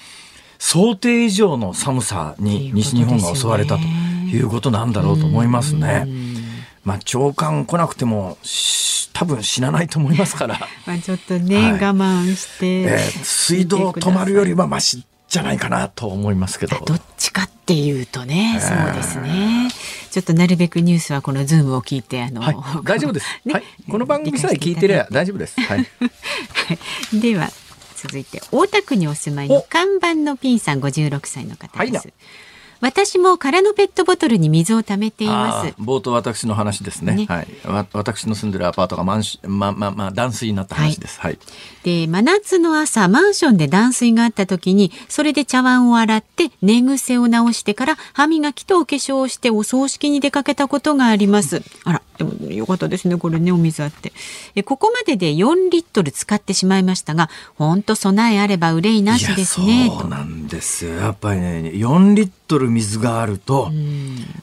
[0.59, 6.07] 想定以上の寒さに西日本が襲われたということなんだろうと思いますね。
[6.83, 8.37] まあ、長官来なくても
[9.13, 10.59] 多分死なないと思いますから。
[10.85, 16.79] まあちょっとね、はい、我慢して、えー、水道止まるよりはましじゃないかなと思いますけど。
[16.85, 19.69] どっちかっていうとね、えー、そうですね。
[20.11, 23.63] ちょっとなるべくニュースはこのズームを聞いてあの、はい、大丈夫です、 ね、はい。
[23.89, 25.59] この番組さえ聞いてれば大丈夫です。
[25.59, 25.87] はい。
[27.19, 27.49] では
[27.95, 32.09] 続いて大田区にお住まいの看板のピンさん56歳の方です。
[32.83, 35.73] はい私も空のペットボトルに水を溜めています。
[35.79, 37.15] 冒頭私の話ですね。
[37.15, 37.47] ねはい。
[37.93, 41.19] 私の住んでるアパートがマンシままま断水になった話です。
[41.21, 41.31] はい。
[41.31, 41.39] はい、
[41.83, 51.61] で真夏の朝マンションで断水があった時にそれで茶碗を洗って寝癖を直してから歯磨きとお化粧をしてお葬式に出かけたことがあります。
[51.83, 54.13] あらでもよかったですねこれねお水あって。
[54.55, 59.89] えここまでで4リットル使ってしまいましたが本当備えあれば憂いなしですね。
[59.89, 60.93] そうなんですよ。
[60.93, 63.71] やっぱりね4リットル水があると、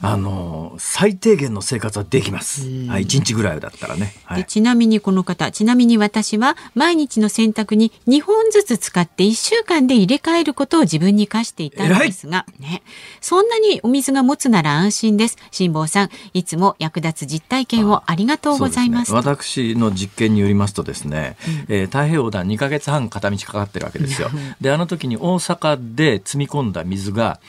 [0.02, 2.62] あの最低限の生活はできます。
[2.88, 12.82] はい、1日ぐらいだったらね、はい、ちなみにこの方、ちなみに私は毎日の洗濯に2本ずつ使って1週間で入れ替えることを自分に課していたんですが、ね、
[13.22, 15.38] そんなにお水が持つなら安心です。
[15.50, 19.08] 辛坊さん、いつも役立つ実体験をありがとうございます。
[19.08, 21.36] すね、私の実験によりますとですね、
[21.68, 24.30] うん、えー、太平洋横断2か月半片道かかってるわけですよ。
[24.60, 27.40] で、あの時に大阪で積み込んだ水が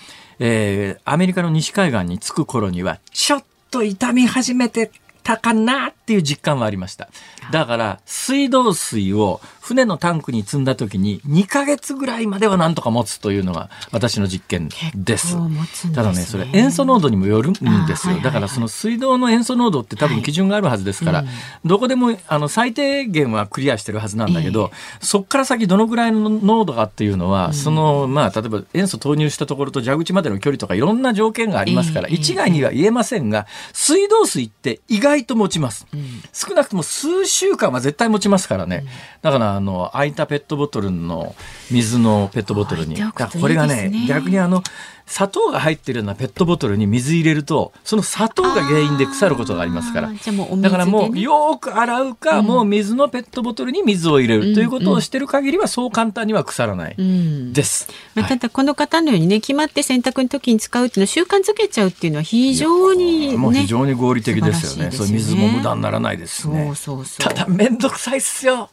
[0.43, 4.89] えー、アメリカの西海岸に着く頃には、ちょっと痛み始めて
[5.21, 7.09] たかなっていう実感はありました。
[7.51, 9.39] だから、水道水を
[9.71, 15.29] 船のタンクに積んだ時に2ヶ月ぐらいまではなんとか持つというのが私の実験です。
[15.29, 18.19] すね、ただね、それ塩素濃度にもよるんですよ。
[18.19, 21.27] だからその水道の塩素濃度って多分基準があるはずですから、はい
[21.63, 35.87] うん、どこでもあの最低限はクリアしてるはずなんだけど、えー、そこから先どのぐらいの濃度かっていうのは、うん、その、まあ、例えば塩素投入したところと蛇口までの距離とかいろんな条件がありますから、えー、一概には言えませんが、水道水って意外と持ちます。
[35.93, 36.01] うん、
[36.33, 38.85] 少なくとも数週間は絶対持ちますからね。
[39.21, 41.35] だからあの空いたペットボトルの
[41.69, 42.97] 水のペットボトルに、
[43.39, 44.63] これがね逆にあの
[45.05, 50.11] 砂糖が入ってるようなペットボトルに水入れるとその砂糖が原因で腐ることがありますから。
[50.57, 54.53] だからもうよく洗うか、うん、もう水のペットボトルに水を入れる。
[54.53, 56.95] ということをしてる限りはそう簡単には腐らない。
[56.97, 66.65] です、うん、まあ、ただこの方のようにね決まって洗濯の時に使うっていうのを習慣づけちゃうっていうのは非常に、ね、もう非常に合理的ですよね、ね、そう水も無駄にならないですね。
[66.65, 67.33] そうそうそう。
[67.33, 68.69] ただ面倒くさいっすよ。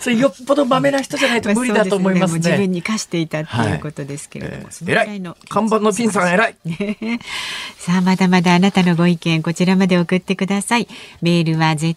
[0.00, 2.38] それよっぽどまめな人じゃないと無理だと思いますね。
[2.38, 6.56] 自分に課していたっていうことですけれども、はいえー、偉い看板のピンさん偉い。
[7.76, 10.86] さあまだまだあなたのご意見こちらまで送ってください。
[11.22, 11.96] メールは zoom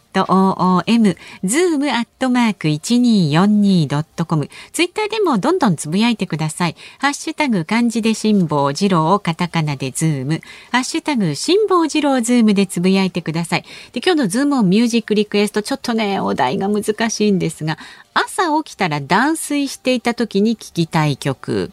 [1.43, 6.75] zoom アットマーク 1242.com ツイッターでもどんどんつぶやいてください。
[6.97, 10.41] ハッシュタグ漢字で辛坊治郎カタカナでズーム。
[10.71, 13.65] ハッシュタグ辛坊治郎ズームでつぶやいてください。
[13.91, 17.77] で今日のズームオンミュージックリクエストちょっとねお題が難しいんですが
[18.15, 21.71] 朝起きたら断水していた時に聞きたい曲。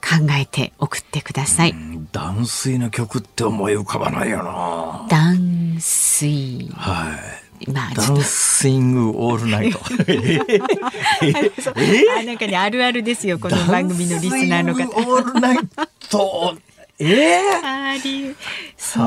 [0.00, 1.74] 考えて送ってください。
[2.12, 5.06] 断水の曲って思い浮かばないよな。
[5.08, 6.68] 断水。
[6.74, 7.18] は
[7.66, 7.70] い。
[7.72, 9.80] まあ、ダンシングオールナイト。
[12.20, 14.84] あなんかねあるあるですよこの番組のリスナーの方。
[14.84, 15.58] オールナイ
[16.08, 16.56] ト。
[17.00, 17.04] え？
[17.04, 18.34] えー、
[18.76, 19.04] そう、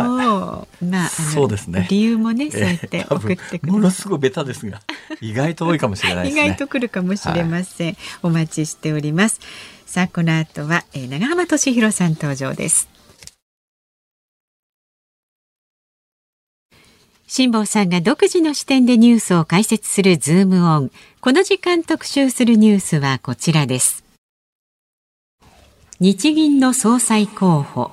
[0.86, 4.80] まあそうですね理由もねそうやって送ってくる、ものすごいベタですが
[5.20, 9.42] 意外と多いかもしれない、ね、意外と来るかもしれません、はい、お待ちしております
[9.92, 12.88] さあこの後は、えー、長浜俊弘さん登場です
[17.28, 20.92] 辛坊さんが独自の視点でニュースを解説するズームオン。
[21.20, 24.06] この時間特集するニュースはこちらです。
[26.00, 27.92] 日銀の総裁候補。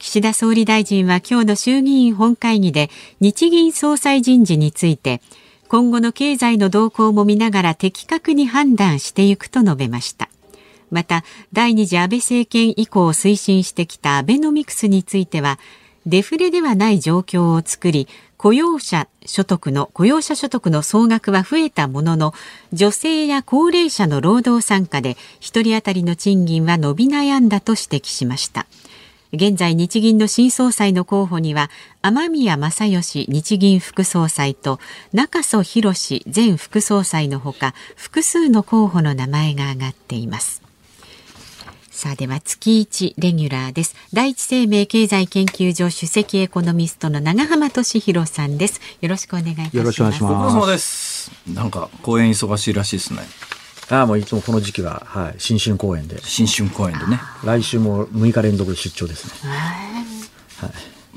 [0.00, 5.20] 岸田総理大臣は今日の衆議院本会議で日銀総裁人事について
[5.70, 10.28] 今後の経済の動向も見ながら的確に判断していくと述べました。
[10.90, 15.60] また第二次安倍政権以降推進してきたアベノミクスについては
[16.06, 22.34] デフレではない状況を作り雇用者所得の雇用者所得の総額は増えたものの
[22.72, 28.66] 女性や高齢者の労働参加で1人当たりの賃金は伸び悩んだと指摘しました
[29.32, 31.70] 現在日銀の新総裁の候補には
[32.02, 34.80] 雨宮正義日銀副総裁と
[35.12, 40.62] 中曽宏前副総裁のほか複数の候補の名前が挙がっています。
[41.90, 43.94] さあでは月一レギュラーです。
[44.12, 48.80] 第一生命経済研究所首席エコノミストの長浜俊弘さんです。
[49.00, 49.76] よろしくお願いいたします。
[49.76, 51.30] よろしくお願いします。
[51.46, 53.20] なんか公演忙しいらしいですね。
[53.90, 56.18] ああもういつもこの時期は、はい、新春公演で。
[56.22, 57.20] 新春公演でね。
[57.44, 59.50] 来週も6日連続出張ですね。
[60.58, 60.70] はい、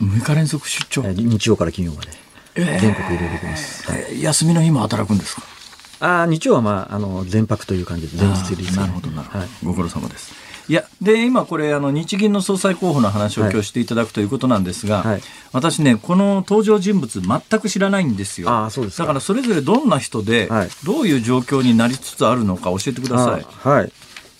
[0.03, 1.03] 6日連続出張？
[1.13, 2.09] 日曜から金曜まで、
[2.55, 5.43] えー、全国いろいろ行きます、はい、休みの日も働くんですか？
[5.99, 8.63] ああ日曜はまああの全泊という感じで前日で。
[8.75, 10.33] なるほどなるほど、はい、ご苦労様です
[10.69, 15.21] いやで今これあの日銀の総裁候補の話を今日していただくということなんですが、はい、
[15.51, 18.49] 私ねこの登場人物全く知らないんですよ。
[18.49, 23.45] あそうですだからそれぞれどんな人で、はい、どういう状況になりつつあるのか教えてください。
[23.45, 23.91] はい。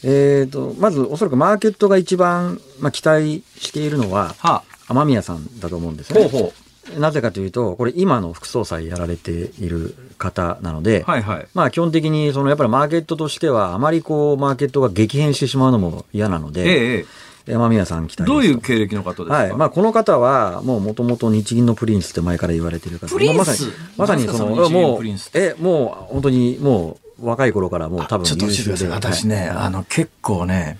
[0.05, 6.27] えーと、まずおそらくマーケットが一番、まあ、期待しているのは、はあ、雨宮さんだと思うんですね。
[6.27, 6.62] ほうほう
[6.97, 17.05] なぜかというと、これ今の副総裁やられている方なので、はいはい、まあ基本的にそのやっぱりマーケットとしてはあまりこうマーケットが激変してしまうのも嫌なので、え
[17.47, 19.53] え、山宮さん期待どういう経歴の方ですか、はい。
[19.53, 30.77] まあ、この方はもうもともと日銀のプリンスって前から言われてる方まあ、まさにまさにそのもうえもう本当にもう若い頃からもう多分優秀で私ね、はい、あの結構ね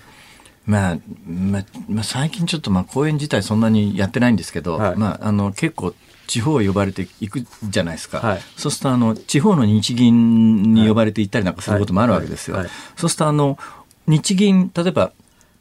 [0.66, 5.94] まあ、まあ、まあ、最近ちょっとまあ公演自体そんなにやってないんですけど、はい、まあ、あの結構
[6.26, 12.56] 地方呼ばれていくじゃないですか、はい、そうするとあの地方の日銀に呼ばれて行ったりなんかすることもあるわけですよ。
[12.96, 13.58] そうするとあの
[14.06, 15.12] 日銀例えば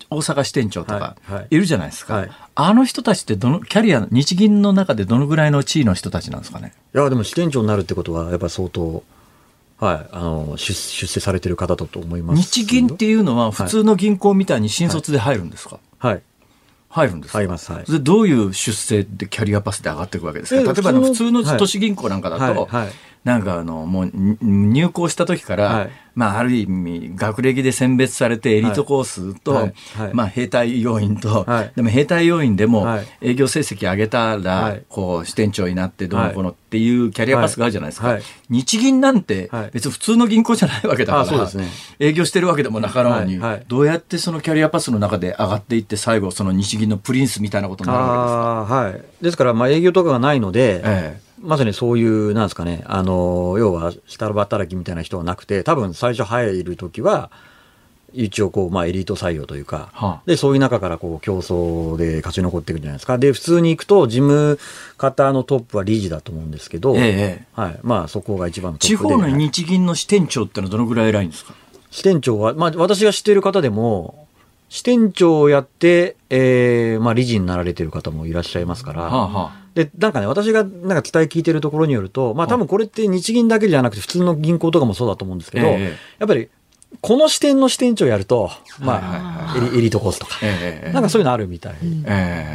[0.10, 1.18] 大阪支店長とか
[1.50, 1.58] い。
[1.58, 2.28] るじゃないですか、はい。
[2.28, 6.74] はい、あの人たちってどのキャリア日銀の中でどのぐらいの地位の人たちなんですかね？
[6.94, 9.04] いやでも支店長になるってことはやっぱり相当
[9.84, 12.42] はい、あの出出世されてる方だと思います。
[12.42, 16.24] 日銀っていうのは普通の銀行みたいに新卒で入るんですか、はい、はい
[16.90, 20.74] 入るんです入ります、はい、でどういう出世でキャリアパスで上がっていくわけですか？
[20.74, 22.94] 例えば普通の都市銀行なんかだと、はいはい、
[23.24, 29.74] なんかあのもう入行した時から、まあ、ある意味学歴で選別されてエリートコースと、はい。
[29.96, 32.86] はい、まあ、兵隊要員と、はい、でも兵隊要員でも
[33.22, 38.18] 営業成績上げたら、こう支店長になってどうのこうのっていうキャリアパスがあるじゃないですか、
[38.50, 41.68] 日銀なんて別に普通の銀行じゃないわけだから、ね、
[42.00, 48.34] 営業してるわけでもなかろうに、どうやってそのキャリアパスの中で上がっていって最後その日銀のプリンスみたいなことになるわけです
[48.68, 48.76] か。
[48.76, 48.90] は
[49.22, 57.30] い、ですからまあ営業とかがないので、ええまさにそういう、なんですかね、あの、要は、下働きみたいな人はなくて、多分最初入るときは、
[58.16, 63.18] 一応こう、まあ、エリート採用というか、はあ、で、そういう中からこう、競争で勝ち残っていくんじゃないですか。
[63.18, 64.60] で、普通に行くと、事務
[64.98, 67.80] 方のトップは理事だと思うんですけど、ええ、はい。
[67.82, 69.10] まあ、そこが一番のトップで。
[69.10, 71.56] 地方の日銀の支店長ってのはどのぐらい偉いんですか？
[71.90, 74.28] 支店長は、まあ、私が知っている方でも、
[74.70, 85.98] 支店長をやって、えー、まあ、理事になられている方もいらっしゃいますから、はあはあで、なんかね、私がなんか伝え聞いてるところによると、まあ多分これって日銀だけじゃなくて普通の銀行とかもそうだと思うんですけど、え。
[86.20, 86.50] やっぱり
[87.02, 90.36] この支店の支店長やると、まあ、エリートコースとか、
[90.92, 91.74] なんかそういうのあるみたい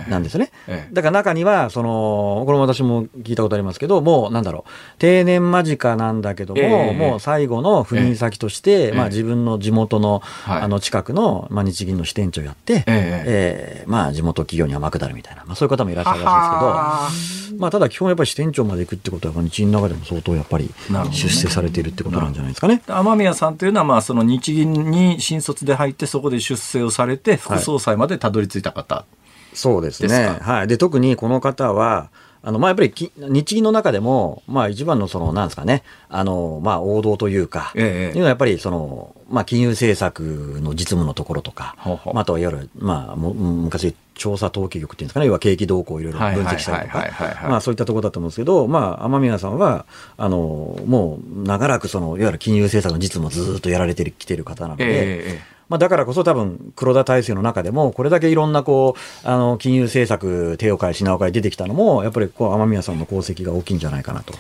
[0.09, 0.51] なんですね。
[0.93, 20.73] だから中には、その、これも私も聞いたことありますけど、もうなんだろう、定年間近なんだけども、もう最後の赴任先として、まあ自分の地元の、あの近くの、まあ日銀の支店長やって、ええまあ地元企業に天下るみたいな、まあそういう方もいらっしゃるらしいですけど、まあただ基本やっぱり支店長まで行くってことは、日銀の中でも相当やっぱり
[21.11, 22.83] 出世されているってことなんじゃないですかね。
[22.87, 29.07] 雨宮さんというのは、まあその日銀に新卒で入ってそこで出世をされて副総裁までたどり着いた方、は
[29.53, 30.39] い、そうですね。
[30.41, 32.11] はい、で特にこの方は
[32.49, 35.83] あのまあ、やっぱり日銀の中でも、まあ、一番のそのなんですかね。
[36.09, 42.15] あの、まあ、王道というか、ええ、いうのはやっぱりその、まあ、金融政策の実務のところとか、ほうほう。
[42.15, 47.07] まあ、あとはいわゆる、まあ、昔調査統計局っていうんですかね、要は景気動向をいろいろ分析したりとか、
[47.51, 49.85] まあそういったところだと思うんですけど、まあ雨宮さんは、
[50.17, 64.35] あの、もう長らくその、いわゆる金融政策の実務をずっとやられてきてる方なので、えーまあ、だからこそ多分黒田体制の中でもこれだけいろんなこうあの金融政策手を変え品を変え出てきたのもやっぱりこう雨宮さんの功績が大きいんじゃないかなと。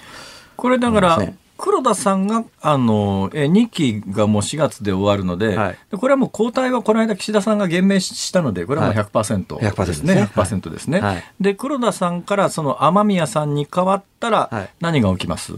[0.56, 1.18] これだから、
[1.58, 10.14] 黒田さんが、あの、え、2期がもう4月で終わるので、はい、でこれはもう交代はこの間岸田さんが言明したので、これはもう100%ですね。
[10.14, 11.00] はい、100%ですね。
[11.00, 15.54] はい、で、黒田さんからその雨宮さんに変わったら、何が起きます、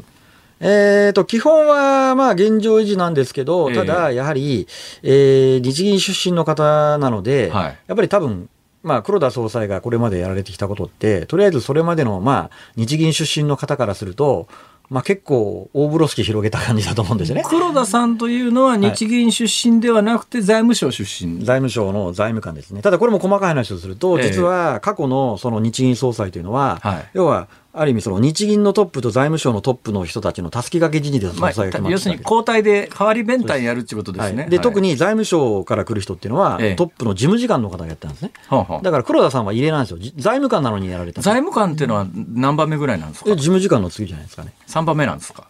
[0.61, 4.69] えーと、基本はまあ現状維持なんですけど、ただやはり、
[5.03, 8.49] えー、日銀出身の方なので、はい、やっぱり多分
[8.83, 14.49] まあ、黒田総裁がこれまでやられてきたことって、とりあえずそれまでの、まあ、日銀出身の方からすると、
[14.89, 17.45] まあ、結構大風呂敷広げた感じだと思うんですよね。
[17.47, 22.83] 黒田さんというのは日銀出身ではなくて財務省出身、はい、財務省の財務官ですね。
[22.83, 26.81] ただこれも細かい話をすると、実は過去のその日銀総裁というのは、
[27.15, 34.43] 要はある意味その日銀のトップと財務省のトップの人たちのたすき掛け人事でまって要するに交代で代わり弁隊やるっていうことですね。
[34.43, 38.33] はい、で、はい、特に財務省から来る人っていうのは、ええ、トップの事務次官の方がやったんですね。
[38.49, 39.99] はあはあ、だから黒田さんは異例なんですよ。
[40.17, 41.23] 財務官なのにやられた。
[41.23, 43.31] 財務官っていうのは何番目ぐらいなんですか？
[43.31, 44.53] 事務次官の次じゃないですかね。
[44.67, 45.45] 3番目なんですか？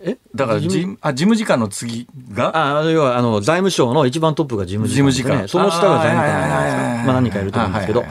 [0.00, 0.16] え？
[0.34, 2.78] だから事務あ事務次官の次が？
[2.78, 5.48] あ要はあの財務省の一番トップが事務次官、ね、事務次官。
[5.48, 8.04] その下が財務官なんですか、まあ、何人かいると思うんですけど、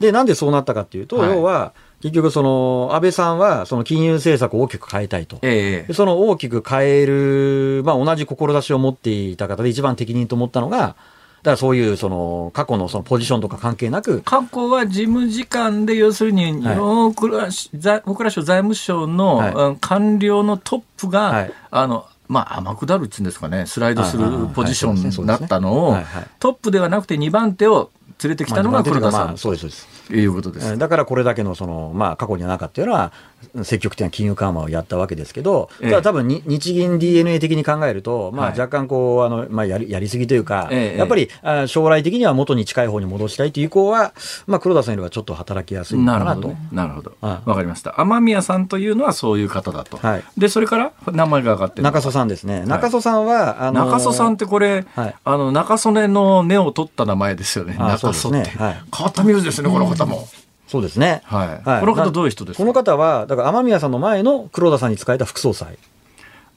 [0.00, 5.38] でなんでそうなったかっていうと、はい、要は結局、その、安倍さんは、その金融政策を大きく変えたいと。
[5.42, 10.96] ええ、その大きく変える、まあ、同じ志を持っていた方で一番適任と思ったのが、だか
[11.52, 14.20] らそういうその過去のそのポジションとか関係なく。
[14.22, 24.24] 過去は事務次官で、要するに、大蔵省財務省の官僚のトップが、はい、あの、まあ、天下るっていうんですかね、スライドする
[24.54, 25.96] ポジションだったのを、
[26.40, 27.90] トップではなくて2番手を
[28.22, 30.78] 連れてきたのが黒田さん、まあ、そうですそうですいうことです。
[30.78, 33.12] だからこれだけのその、まあ、過去にはなかったような
[33.64, 44.12] 積極的な金融緩和をやったわけですけど、ただ多分に日銀 DNA 的に考えると、まあ、若干こう、あの、まあ、やり、やりすぎというか、やっぱり、あ将来的には元に近い方に戻したいという意向は、
[44.46, 46.54] まあ、黒田さんよりはちょっと働きやすいかなと。
[46.70, 47.14] なるほど。
[47.20, 48.00] わ、かりました。
[48.00, 49.96] 雨宮さんというのはそういう方だと。
[49.96, 50.24] はい。
[50.36, 52.64] で、それから名前が上がってる中曽さんですね。
[52.66, 57.76] 中曽さんは、あの中曽さんってこれ、はい、あの、中曽根の根を取った名前ですよね。
[57.78, 58.50] 中曽って。
[58.50, 58.82] はい。
[58.94, 60.28] 変わった名字ですね、この方も。
[60.68, 61.20] そうですね。
[61.24, 61.68] はい。
[61.68, 62.62] はい、この方どういう人ですか？
[62.62, 65.78] この方は、だから雨宮さんの前の黒田さんに仕えた副総裁。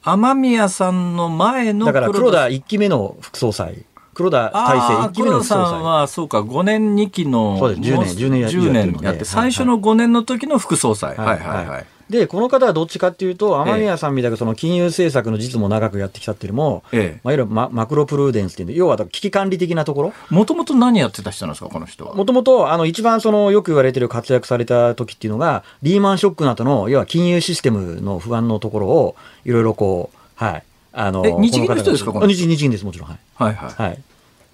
[0.02, 3.84] 雨宮さんの前のだから黒田1期目の副総裁。
[4.14, 5.64] 黒田大成1期目の副総裁。
[5.70, 7.58] さんは、そうか、5年2期の。
[7.58, 11.16] そうです、10年、10年やって10年やって、最初の5年の時の副総裁。
[11.16, 11.66] はいはいはい。
[11.66, 20.12] はいで、この方はどっちかっていうと、雨宮さんみたいなその金融政策の実務を長くやってきたっていうのも、ええまあ、いわゆるママクロプルーデンスっていう要は危機管理的なところ。
[20.30, 22.14] もともと何やってた人なんですか、この人は？
[22.14, 30.62] もともと、あの、一番その、よく言われてる活躍された時っていうのが、リーマンショックの後の、要は金融システムの不安のところを、いろいろこう、はい。
[30.92, 33.08] あの、日銀の人ですか日銀です、もちろん。
[33.08, 33.18] はい。
[33.34, 33.82] はいはい。
[33.82, 33.98] はい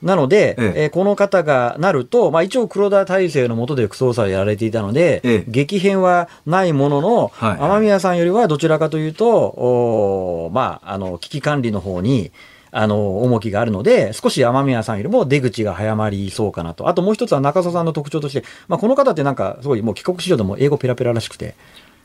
[0.02, 12.32] なので、えええー、この方がなると、まあ、一応黒田体制の下で副総裁をやられていたので、ええ、激変はないものの、はいはい、雨宮さんよりはどちらかというと、おまあ、あの、危機管理の方に、
[12.72, 16.88] あの、重きがあるので、少し雨宮さんよりも出口が早まりそうかなと。
[16.88, 21.54] あともう一つは中曽さんの特徴として、まあ、この方ってなんか、すごいもう帰国子女でも英語ペラペラらしくて、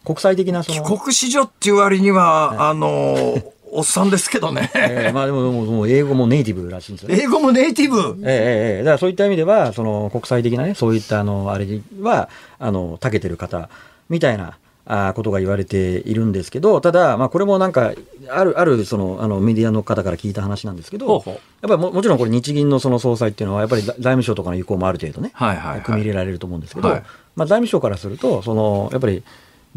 [0.04, 0.84] 国際的なその。
[0.84, 4.72] 帰国子女っていう割には、はい、あのおっさんですけどね。
[4.76, 7.22] えー、まあでも、もう英語もネイティブらしいんですよ、ね。
[7.22, 8.18] 英語もネイティブ？
[8.24, 11.66] ええええだからそういった意味では、その国際的なね、そういったあの、あれ
[12.02, 13.70] は、あの、長けてる方、
[14.10, 14.58] みたいな、
[14.90, 17.92] あことが言われているんですけど、ただ、まあ、これもなんか、
[18.30, 27.04] ある、ある、その、あの、メディアの方から聞いた話なんですけど、やっぱりももちろんこれ日銀のその総裁っていうのは、やっぱり財務省とかの意向もある程度ね、はいはいはい、組み入れられると思うんですけど、はい、
[27.36, 29.24] まあ、財務省からすると、その、やっぱり、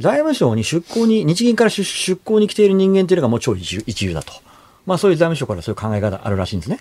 [0.01, 4.33] 財務省に出向に、日銀から出向に来ている人間というのがもう超一流だと。
[4.87, 6.81] まあ、そういう財務省からそういう考え方あるらしいんですね。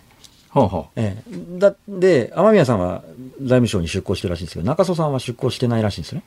[0.49, 3.03] ほうほうええ、だで、雨宮さんは
[3.39, 6.23] 財務省に出向してるらしいんですけど、中曽さんは出向してないらしいんですね。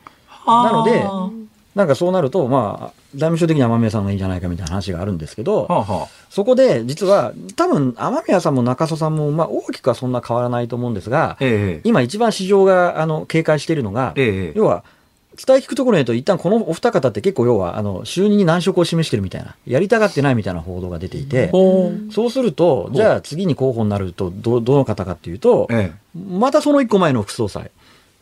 [0.47, 1.05] なので、
[1.75, 14.85] なんかそうなると、まあ、財務省的に雨宮さんがいいんじゃないかみたいな話があるんですけど、はあはあ、そこで実は、多分雨宮さんも中曽さんも、まあ、大きくはそんな変わらないと思うんですが、ええ、今一番市場があの警戒しているのが、え、要は、
[15.37, 21.51] 伝え聞くところによると、一旦このお二方って結構要は、あの、就任に難色を示してるみたいな、やりたがってないみたいな報道が出ていて、
[22.11, 27.71] そうすると、じゃあ次に候補になると、ど、どの方かっていうと、ええ、またその一個前の副総裁。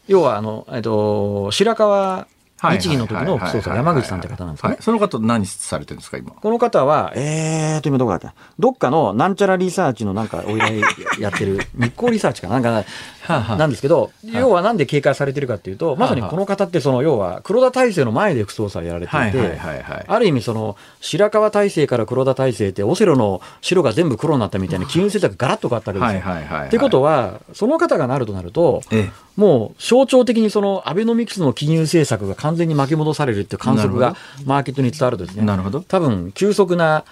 [0.09, 2.27] 要は、あの、えっと、白川
[2.63, 4.77] 日銀の時の副総裁、山口さんって方なんですかね。
[4.81, 6.31] その方何されてるんですか、今？
[6.33, 8.35] この方は、えーと、今どこだった？
[8.59, 10.81] どっかのなんちゃらリサーチのなんかお依頼
[11.19, 12.85] やってる、 日光リサーチかなんか、
[13.57, 19.59] なんですけど、要はなんで警戒されてるかっていうと、まさにこの方ってその、要は黒田体制の前で副総裁やられていて、
[20.07, 26.35] ある意味その、白川体制から黒田体制ってオセロの白が全部黒になったみたいな金融政策がガラッと変わったわけですよ。
[26.67, 28.83] ってことは、その方がなるとなると、
[29.41, 34.15] もう象徴的にそのアベノミクスの金融政策が完全に巻き戻されるっていう観測が
[34.45, 37.05] マーケットに伝わるとですね、なるほど多分急速な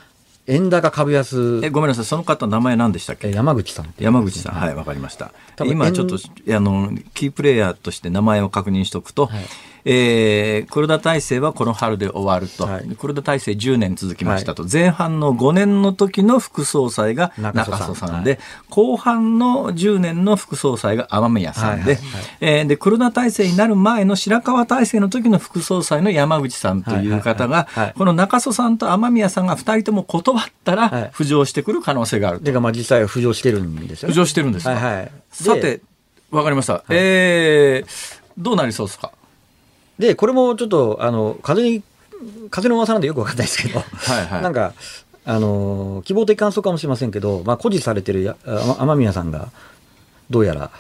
[0.46, 1.60] 円高株安。
[1.62, 2.04] え、ごめんなさい。
[2.06, 3.30] その方、名前何でしたっけ？
[3.30, 3.92] 山口さん。
[3.98, 4.54] 山口さん。
[4.54, 5.30] はい、わかりました。
[5.66, 6.18] 今ちょっと、あ
[6.58, 9.44] の、キープレイヤーとして名前を確認しておくと、はい、
[9.84, 18.24] えー、黒田体制はこの春で終わると、はい、黒田体制10年続きましたと、はい、前半の5年の時の副総裁が中曽さん。
[18.24, 22.02] で、はい、後半の10年の副総裁が雨宮さんで、はい
[22.40, 32.44] えー、で黒田体制になる前の白川体制の時の副総裁の山口さんという方が、この中曽さんと雨宮さんが2人とも断ったら浮上してくる可能性があると。
[32.44, 34.70] てかまあ実際浮上してるんですよ、ね、浮上してるんですか？
[34.72, 35.80] はいはい、さて、
[36.30, 36.84] わかりました。
[36.88, 39.12] えー、どうなりそうですか？
[39.98, 41.82] で、これもちょっと、あの、風に、
[42.50, 43.84] 風の噂なんでよくわかんないですけど、は
[44.20, 44.74] いはい、なんか、
[45.24, 48.36] あの、希望的観測かもしれませんけど、まあ、誇示されてる
[48.78, 49.50] 雨宮さんが、
[50.30, 50.70] どうやら、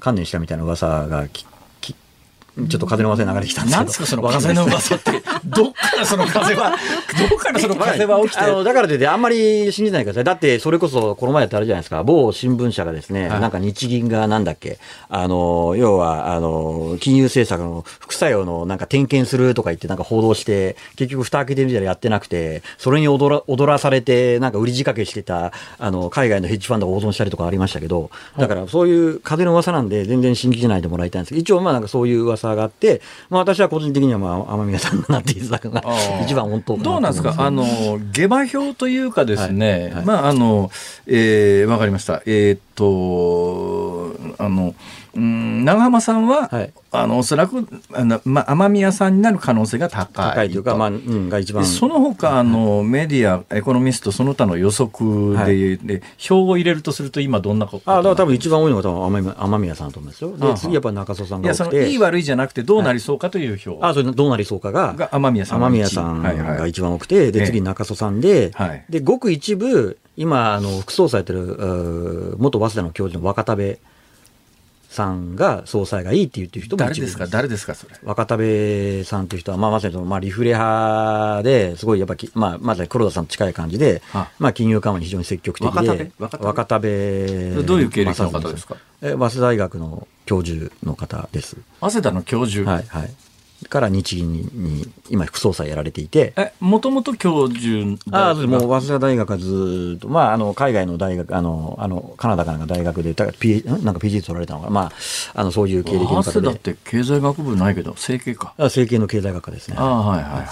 [0.00, 3.76] 観念したみたいな噂がちょっと風の噂流れてきたんですけど。
[3.78, 5.22] なんですか、その風の噂って。
[5.48, 6.70] どっからその風は、
[7.28, 8.40] どっからその風は起きて？
[8.40, 10.24] あの、だからといってあんまり信じないでください。
[10.24, 12.02] だって、それこそ、この前ってあるじゃないですか。
[12.02, 14.78] 某新聞社がですね、はい、なんか日銀がなんだっけ、
[15.08, 35.82] あの、要は、あの、金融政策の副作用のなんか点検するとか言ってなんか報道して、結局蓋開けてみたらやってなくて、それに踊ら踊らされて、なんか売り仕掛けしてた、あの、海外のヘッジファンドが大損したりとかありましたけど、だからそういう風の噂なんで、全然信じないでもらいたいんですけど、一応まあなんかそういう噂があって、まあ、私は個人的には、まあ、天宮さんがなっていただくのが
[36.24, 37.34] 一番本当どうなんですか？
[37.38, 37.64] あの
[38.12, 40.70] 下馬評というかですね、はいはい、まああの、
[41.06, 42.22] えー、わかりました。
[42.26, 44.74] えー、っとあの
[45.16, 51.64] うん長浜さんは、はい、あのおそらくあの、まあ、雨宮さんになる可能性が高い高いというか、まあうん、が一番。
[51.64, 60.36] その他あの、メディアエコノミストその他の予測ではい、で票を入れるとすると今どんなことあだ多分一番多いのが多分雨雨宮さんと思いますよ。
[60.36, 73.78] で次やっぱ中曽さんがいやそのいい悪いじゃなくてどうなりそうかという票、はい、あそれどうなりそうかがが雨宮さん雨宮さんが一番多くて、で次中曽さんで、はい、でごく一部今あの副総裁やってる元早稲田の教授の若田部
[74.94, 77.26] さんが総裁がいいって言ってる人も誰ですか？
[77.26, 77.94] 誰ですかそれ？
[78.04, 84.30] 若田部さんという人は、まあ、まさにその、まあ、リフレ派ですごいやっぱり、まあ、まず黒田さんと近い感じで、あ。
[84.38, 87.64] まあ、金融緩和に非常に積極的で若田部？
[87.66, 88.76] どういう経歴の方ですか？
[89.02, 91.56] え早稲田大学の教授の方です。
[91.80, 92.70] 早稲田の教授？
[92.70, 93.14] はいはい
[93.68, 96.32] から日銀に今副総裁やられていて。
[96.36, 104.70] えもともと教授ああもう早稲田大学はずっとまああの海外の大学あのあのカナダかなんか大学で P なんか PG 取られたのかな？
[104.70, 104.92] まあ
[105.34, 106.32] あのそういう経歴の方で。
[106.32, 108.54] 早稲田って経済学部ないけど政経か。
[108.58, 109.76] あ政経の経済学科ですね。
[109.78, 110.46] あはいはいはいは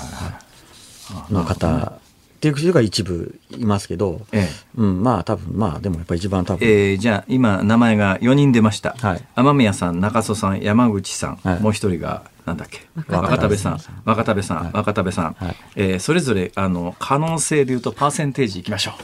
[1.31, 1.33] い。
[1.33, 2.01] の方
[2.43, 12.80] っていう人が一部いますけど、ええ、うん、まあ多分まあでもやっぱり一番多分、えー、じゃあ今名前が4人出ました、はい、雨宮さん中曽さん山口さん、はい、もう一人がなんだっけ？
[13.09, 13.80] 若田部さん。
[14.05, 18.95] 若田部さん、はい、若田部さん、はい、えー、それぞれあの可能性でいうとパーセンテージいきましょう、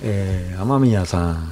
[0.04, 1.48] えー、雨宮さん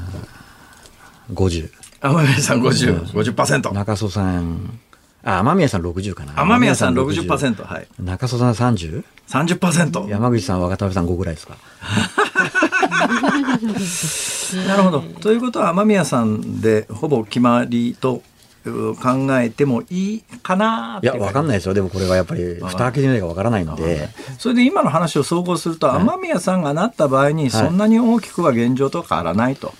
[1.34, 1.70] 50
[2.00, 4.80] 雨宮さん50、50%中曽さん
[5.26, 6.34] あ、雨宮さん60かな。
[6.36, 7.64] 雨宮さん60%。
[7.64, 7.88] はい。
[8.00, 9.02] 中曽さん 30?
[9.28, 10.08] 30%。
[10.08, 11.56] 山口さん、若田さん5ぐらいですか。
[14.68, 15.00] なるほど。
[15.20, 18.22] ということは、雨宮さんでほぼ決まりと
[18.64, 21.74] 考えてもいいかないや、わかんないですよ。
[21.74, 24.08] でもこれはやっぱり、蓋開けてみないかわからないんで。
[24.38, 29.68] それで今の話を総合すると、雨宮さんがなった場合に、そんなに大きくは現状と変わらないと。
[29.68, 29.70] い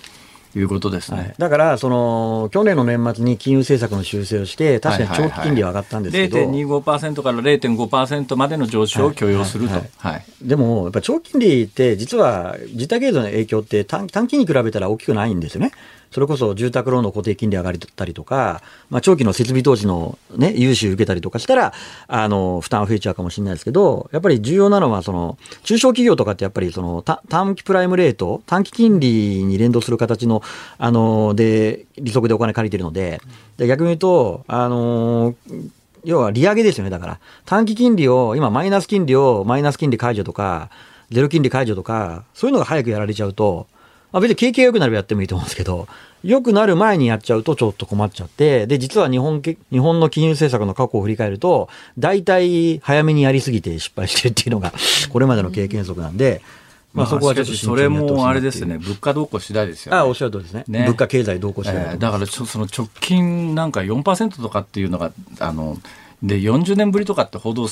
[0.61, 10.13] うことですね、はい、だからその去年の年末に金融政策の修正をして確かに長期金利は上がったんですけど、はいはいはい、0.25%から0.5%までの上昇を許容すると、はいはい。
[10.13, 15.71] はい、でもやっぱ長期金利って実は実体経済の影響って短短期に比べたら大きくないんですよね。
[16.11, 21.73] それこそ住宅ローンの固定金利上がったりとか、まあ、長期の設備投資の、ね、融資受けたりとかしたら、
[22.07, 30.41] あの、負担は増えちゃうかもしれないですけど、やっぱり重要なのは、その、中小企業とかってやっぱりその、短期プライムレート、短期金利に連動する形の、
[30.77, 33.21] あの、で、利息でお金借りてるので、
[33.57, 35.35] で逆に言うと、あの、
[36.03, 37.19] 要は利上げですよね、だから。
[37.45, 40.69] 短期金利を、今マイナス金利をマイナス金利解除とか、
[41.11, 43.67] ゼロ金利解除とか、そういうのが早くやられちゃうと、
[44.17, 45.87] あ別に景気が良くなればやってもいいと思うんですけど、
[46.23, 54.73] 良くなる前にやっちゃうとちょっと困っちゃって、で、実は日本、日本の金融政策の過去を振り返ると、大体早めにやりすぎて失敗してるっていうのが、
[55.09, 56.41] これまでの経験則なんで、
[56.93, 59.99] まあ、そこはちょっとそれもあれですね、物価動向次第ですよね。
[59.99, 60.63] あおっしゃる通りですね。
[60.67, 60.85] ね。
[60.85, 65.77] 物価経済動向次第、えー、だからその直近なんか4%とかっていうのが、あの、
[66.23, 67.67] で40年ぶりとかって報道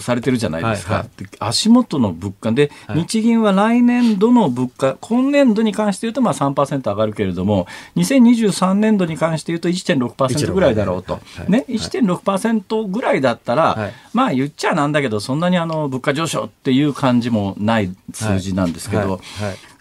[0.00, 19.20] されてるじゃないですか、はいはい、足元の物価で、はい、日銀は来年度の物価、今年度に関して言うとまあ3%上がるけれども、2023年度に関して言うと1.6%ぐらいだろうと、ね、1.6%ぐらいだったら、まあ言っちゃなんだけど、そんなにあの物価上昇っていう感じもない数字なんですけど、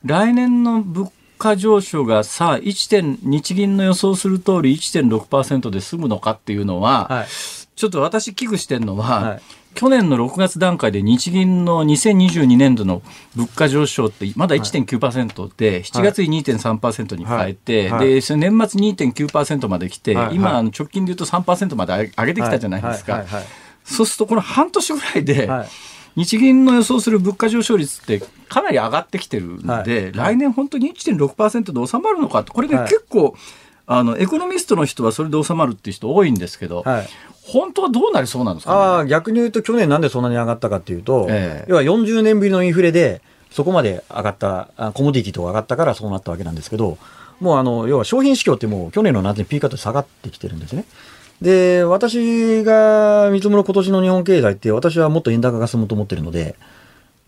[0.04, 9.42] 来年の物価上昇がさあ1日銀の予想する通り1.6%で済むのかっていうのは、はいちょっと私危惧してるのは、はい、
[9.74, 13.02] 去年の6月段階で日銀の2022年度の
[13.36, 23.26] 物価上昇ってまだ1.9%で、7月に2.3%に変えて、はい、で年末2.9%まで来て、はい、今直近で言うと3%まで上げてきたじゃないですか。
[23.84, 25.50] そうするとこの半年ぐらいで、
[26.16, 33.36] 日銀の予想する物価上昇率ってかなり上がってきてるんで、来年本当に1.6%で収まるのかこれで結構、
[33.88, 37.08] あのエコノミストの人はそれで収まるっていう人多いんですけど、はい、
[37.44, 41.66] 本当はどうなりそうなんですか、ね、あ逆に言うと、去年なんでそんなに上がったかっていうと、え。
[41.68, 43.22] ー、要は40年ぶりのインフレで、
[43.52, 46.98] そこまで上がった、コモディティとか上がったからそうなったわけなんですけど、
[47.40, 50.86] もうあの、要は商品市況ってもう去年の夏にピーカート下がってきてるんですね。
[51.42, 56.56] で、私が見積もる今年の日本経済って、私はもっと円高が進むと思ってるので、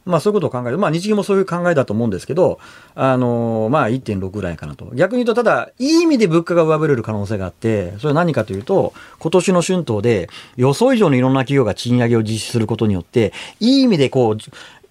[0.08, 0.78] まあそういうことを考える。
[0.78, 2.60] まあ日銀もそういう考えだと思うんですけど、
[2.96, 4.90] あの、まあ1.6ぐらいかなと。
[4.94, 14.38] 逆に言うと、ただ、いい意味で物価が上振れる可能性があって、それは何かというと、今年の春闘で予想以上のいろんな企業が賃上げを実施することによって、いい意味でこう、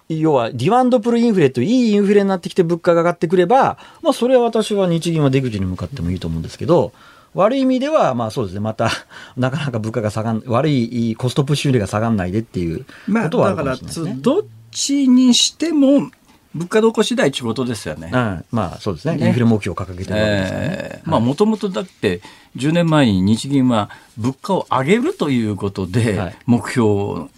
[0.09, 6.93] 要は、ディマンドプルインフレといいインフレになってきて物価が上がってくれば、まあそれは私は日銀は出口に向かってもいいと思うんですけど、
[7.33, 8.89] 悪い意味では、まあそうですね、また、
[9.35, 14.05] なかなか物価が下がん、悪いコストプッシュ入れが下がんないでっていうことはあるかもしれないですね。
[14.05, 14.43] まあ、だから、
[14.77, 16.11] ちにしても、
[16.53, 18.09] 物価動向次第ということですよね。
[18.13, 19.17] うん、まあそうですね。
[19.17, 19.27] ね。
[19.27, 20.59] インフレ目標を掲げてるわけですね。
[20.61, 22.21] えー、まあもともとだって
[22.55, 26.87] 10年前に日銀は物価を上げるということで目標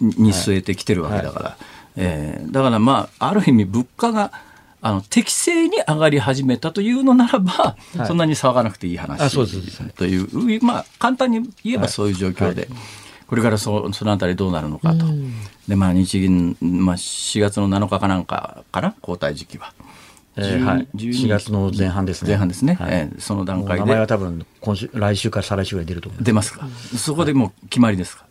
[0.00, 1.56] に据えてきてるわけだから。
[1.96, 4.32] えー、だからまあある意味物価が
[4.80, 9.36] あの適正に上がり始めたというのならば、はい、そんなに騒がなくていい話
[9.96, 12.68] という、まあ簡単に言えばそういう状況で。
[13.30, 15.32] これからそそのあたりどうなるのかと、うん、
[15.68, 19.72] でまあ、日銀、まあ、4月の7日かなんかかな、交代時期は。
[20.36, 22.30] えー、はい、4月の前半ですね。
[22.30, 22.74] 前半ですね。
[22.74, 23.82] はい、えー、その段階で。
[23.82, 28.24] 名前は多分今週、来週か再来週ぐらい出ると思出ますか、うん、そこでもう決まりですか、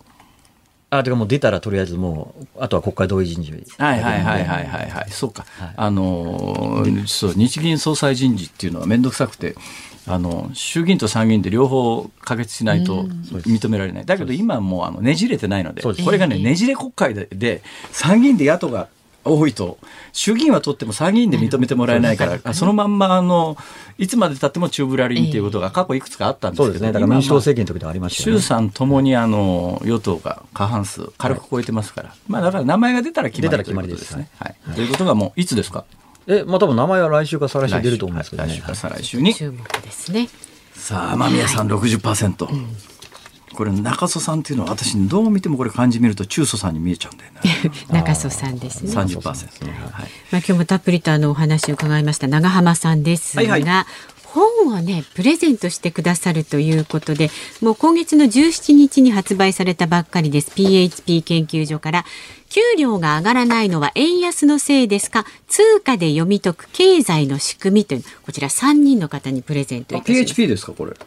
[0.91, 3.51] あ、てかもう出たらとりあえずもう、あとは国会同意人事。
[3.77, 5.11] はいはいはいはいはいはい。
[5.11, 5.45] そうか。
[5.59, 9.55] はい、あのー、そう、日銀総裁人事っていうのは面倒くさくて、
[10.07, 17.61] あの衆議院と参議院で両方可決しないと認められない、だけど今もうあのねじれてないので、これがね、ねじれ国会でで、
[17.91, 18.87] 参議院で野党が
[19.25, 19.77] 多いと、
[20.13, 23.57] 衆議院は取っても参議院で認めてもらえないから、そのまんまあの
[23.97, 34.29] いつまでたってもチューブラリンということが過去いくつかあったんですけど、ね、だから民主党政権の時でありました、ね、衆参ともにあの与党が過半数、軽く超えてますから、まあ、だから名前が出たら決まりということですね。
[34.39, 35.85] はい、ということがもういつですか？
[36.27, 38.53] え、まあ多分名前は来週か再来週出ると思うんですけどね。
[38.53, 39.33] 来週か再来週に。
[39.33, 40.29] 注目ですね。
[40.75, 42.45] さあ、間宮さん60%。
[42.45, 42.55] はい、
[43.53, 47.71] これ中曽さんっていうのは私どう見てもこれ漢字見ると中曽さんに見えちゃうんだよね。
[47.89, 48.91] 中曽さんですね。
[48.91, 49.65] 三十パーセント。
[49.65, 49.75] はい。
[49.75, 53.85] まあ今日もたっぷりとあのお話を伺いました長浜さんですが、はいはい、
[54.33, 57.31] 本をねプレゼントしてくださるということで
[57.61, 62.05] もう今月の17日に発売されたばっかりです PHP 研究所から
[62.49, 65.25] 給料が上がらないのは円安のせいですか？
[65.47, 70.99] 通貨で読み解く経済の仕組みというこちら3人の方にプレゼントいたします PHP ですかこれはい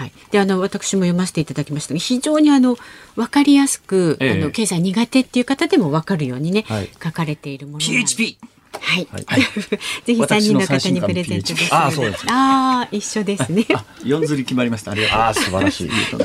[0.00, 1.92] はい、であの私も読ませていただきました。
[1.92, 2.78] が非常にあの
[3.16, 8.38] 分かりやすく、ええ、あの経済苦手っていう方でも分かるようにね、はい、書かれているもの PHP
[8.78, 9.08] はい。
[9.10, 9.42] はい、
[10.04, 11.74] ぜひ三人の方にプレゼントです。
[11.74, 12.24] あ、そうです。
[12.28, 13.66] ああ、一緒ですね。
[14.04, 14.92] 四釣り決まりました。
[14.92, 15.18] ありがとう。
[15.20, 15.88] あ、素晴らしい。
[15.90, 16.16] さ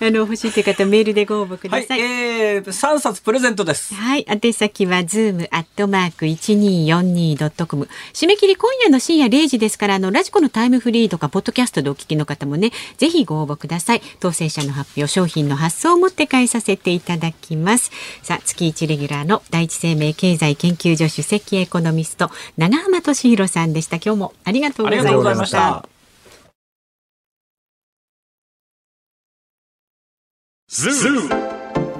[0.00, 2.00] あ、あの欲しいという方メールでご応募ください。
[2.00, 3.94] はい、ええー、三冊プレゼントです。
[3.94, 7.88] はい、宛先はズームアットマーク一二四二ドットコム。
[8.12, 14.02] 締め切り今夜の深夜零時ですから、あのラジコのタイムフリーとかポッドキャストでお聞きの方もね、ぜひご応募ください。
[14.20, 17.90] 当選者の発表、商品の発送をもって代えさせていただきます。
[18.22, 23.96] さあ、月一レギュラーの第一生命経済研究所首席エコノミスト永濱利廣さんでした。
[23.96, 25.86] 今日もありがとうございました。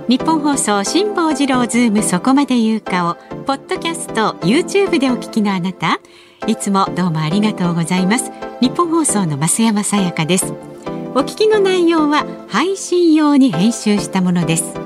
[0.09, 3.15] ニッポン放送辛坊治郎ズームそこまで言うかを
[3.45, 6.01] ポッドキャスト YouTube でお聞きのあなた。
[6.49, 8.33] いつもどうもありがとうございます。
[8.61, 10.53] ニッポン放送の増山さやかです。
[11.17, 14.84] お聞きの内容は配信用に編集したものです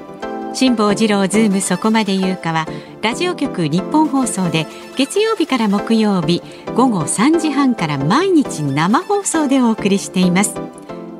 [0.58, 2.66] 辛坊治郎ズームそこまで言うかは
[3.00, 6.42] ラジオ局ニッポン放送で月曜日から木曜日
[6.74, 10.56] 午後3時半から毎日生放送でお送りしています。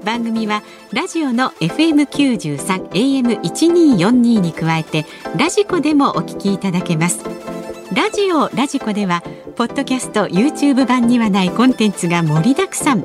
[0.05, 7.23] 番組はラジオの FM93 AM1242 に加えてラジコでもお聞きいただけます。
[7.95, 9.23] ラジオラジコでは
[9.55, 13.05] ポッドキャスト YouTube 版にはないコンテンツが盛りだくさん。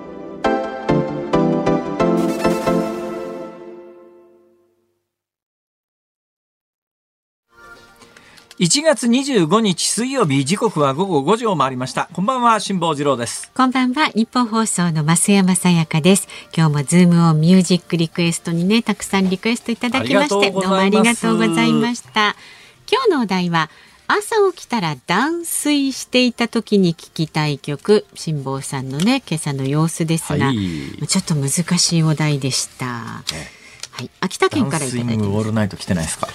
[8.59, 12.09] 1月25日水曜日時刻は午後5時を回りました。
[12.13, 13.49] こんばんは辛坊治郎です。
[13.55, 16.27] こんばんは日本放送の増山さやかです。
[16.55, 22.35] 今日もズームオンミュージックリクエストにねたくさんリクエストいただきましてどうもありがとうございました
[22.91, 23.69] 今日のお題は
[24.07, 33.23] 朝起きたら断水していた時に聞きたい曲辛坊さんのね今朝の様子ですが、はい、ちょっと難しいお題でした、
[34.01, 36.27] はい、秋田県からいただいてオールナイト来てないですか？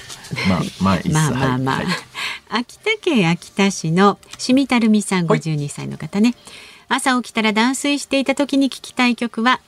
[0.48, 1.86] まあまあまあまあまあ、はい、
[2.48, 6.34] 秋田県秋田市のしみたるみさん52歳の方ね、
[6.88, 9.60] 朝起きたら断水していた時に聞きたい曲は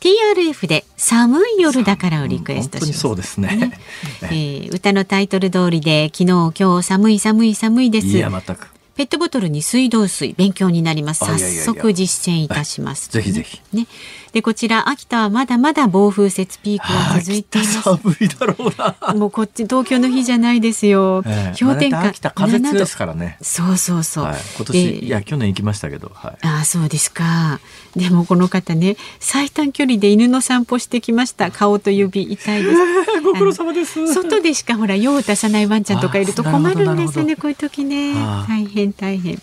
[0.00, 3.78] TRF で寒い夜だからをリクエストします、そうですね、ね。
[4.24, 8.06] えー、歌のタイトル通りで昨日今日寒い寒い寒いです。
[8.08, 8.68] いや全く。
[8.94, 11.24] ペットボトルに水道水勉強になります。
[11.24, 13.60] 早速実践いたします、ぜひぜひ。
[13.72, 13.86] ね
[14.32, 17.82] でこちら秋田はまだまだ暴風雪ピークが続いています。
[17.82, 19.14] 寒いだろうな。
[19.14, 23.36] もうこっち東京の日じゃないですよ、えー、氷点下、秋田風強ですからね。
[23.42, 27.60] そうそうそう、はい、今年いや去年行きましたけど、はい、ああそうですか。
[27.94, 31.50] でもこの方ね最短距離で犬の散歩してきました。
[31.50, 32.80] 顔と指痛いです、
[33.16, 34.12] えー、ご苦労様です。
[34.14, 38.14] 外でしかほら用を出さないワンちゃんとかいると困るんですよねこういう時ね。
[38.48, 39.40] 大変大変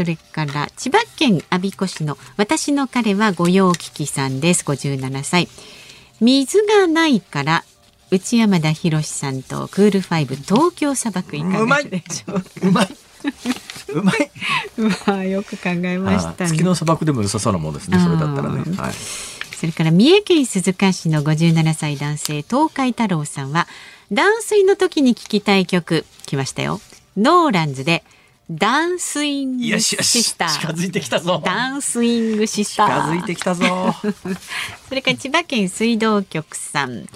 [0.00, 4.64] それから千葉県我孫子市の私の彼は御用聞きさんです。
[4.64, 5.46] 57歳。
[6.22, 7.64] 水がないから
[8.10, 12.88] 内山田博さんとクールファイブ東京砂漠いかがでしょう うまい。
[13.92, 14.30] うまい。
[15.06, 23.68] まあよく考えました、ね、月の砂漠でも良さそうなもんですねそれだったらね、はい、それから三重県鈴鹿市の57歳男性東海太郎さんは
[24.10, 26.80] 断水の時に聞きたい曲来ましたよ。
[27.18, 28.02] ノーランズで
[28.50, 30.48] 「ダンスイングシスター。
[30.48, 31.40] 近づいてきたぞ。
[31.44, 32.88] ダンスイングシスター。
[32.88, 33.94] 近づいてきたぞ。
[34.88, 37.06] それから千葉県水道局さん。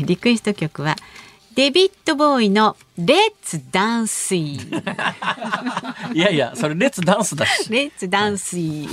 [0.00, 0.96] リクエスト曲は
[1.54, 4.54] デビッド・ボーイのレッツ・ダンスイ
[6.14, 7.70] いやいや、それレッツ・ダンスだし。
[7.70, 8.88] レッツ・ダンスイ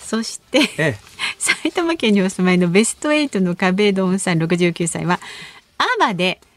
[0.00, 0.98] そして、ええ、
[1.36, 5.18] 埼玉県にお住まいのベスト8の壁ドンさん69歳は、
[5.78, 6.40] アバで「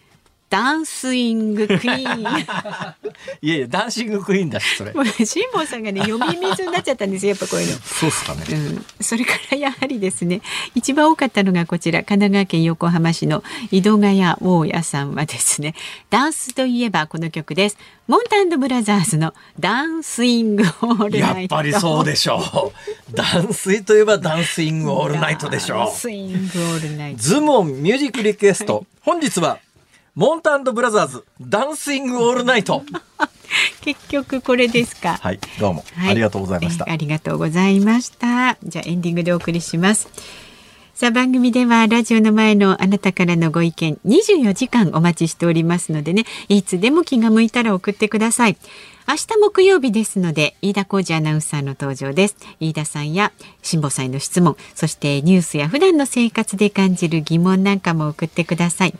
[0.49, 2.21] ダンスイングクイーン。
[3.41, 4.93] いやいや、ダンシングクイーンだし、それ。
[5.25, 7.77] 辛坊さんがね、呼び水になっちゃったんですよ、やっぱこういうの。
[7.79, 8.43] そうっすかね。
[8.49, 8.85] うん。
[9.01, 10.41] それからやはりですね、
[10.73, 15.75] 一番多かったのがこちら、神奈川県横浜市の井戸ヶ谷大家さんはですね、
[16.09, 17.77] ダンスといえばこの曲です。
[18.07, 21.55] モンタンドブラザーズのダンスイングオールナイト。
[21.55, 22.71] やっぱりそうでしょ
[23.11, 23.13] う。
[23.13, 25.77] ダンスイといえばダンスイングオールナイトでしょう。
[25.79, 27.21] ダンスイングオールナイト。
[27.21, 28.85] ズモンミュージックリクエスト。
[29.01, 29.59] 本日は
[30.17, 32.81] モンタンドブラザーズダンスイングオールナイト。
[33.81, 35.19] 結局これですか。
[35.21, 36.89] はいどうも、はい、ありがとうございました。
[36.89, 38.57] ありがとうございました。
[38.63, 40.09] じゃあエンディングでお送りします。
[40.95, 48.57] さあ番組ではラジオの前のあなたからのご意見24時間お待ちしておりますのでねいつでも気が向いたら送ってください
[49.09, 52.35] 明日木曜日ですので飯田浩二アナウンサーの登場です。
[52.59, 53.31] 飯田さんや
[53.61, 58.93] 辛坊さんへの質問そしてニュースや普段の生活で感じる疑問なんかも送ってください。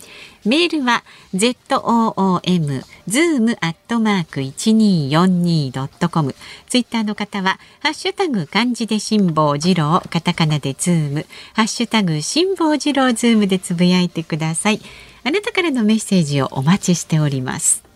[0.46, 1.04] メールは
[1.34, 6.36] z o o m zoom アットマーク一二四二ドットコム。
[6.70, 11.26] ツイッターの方はハッシュタグ漢字で辛坊治郎カタカナでズーム。
[11.54, 14.80] ハッシュタグ辛坊治郎ズームでつぶやいてください。
[15.26, 17.87] あなたからのメッセージをお待ちしております。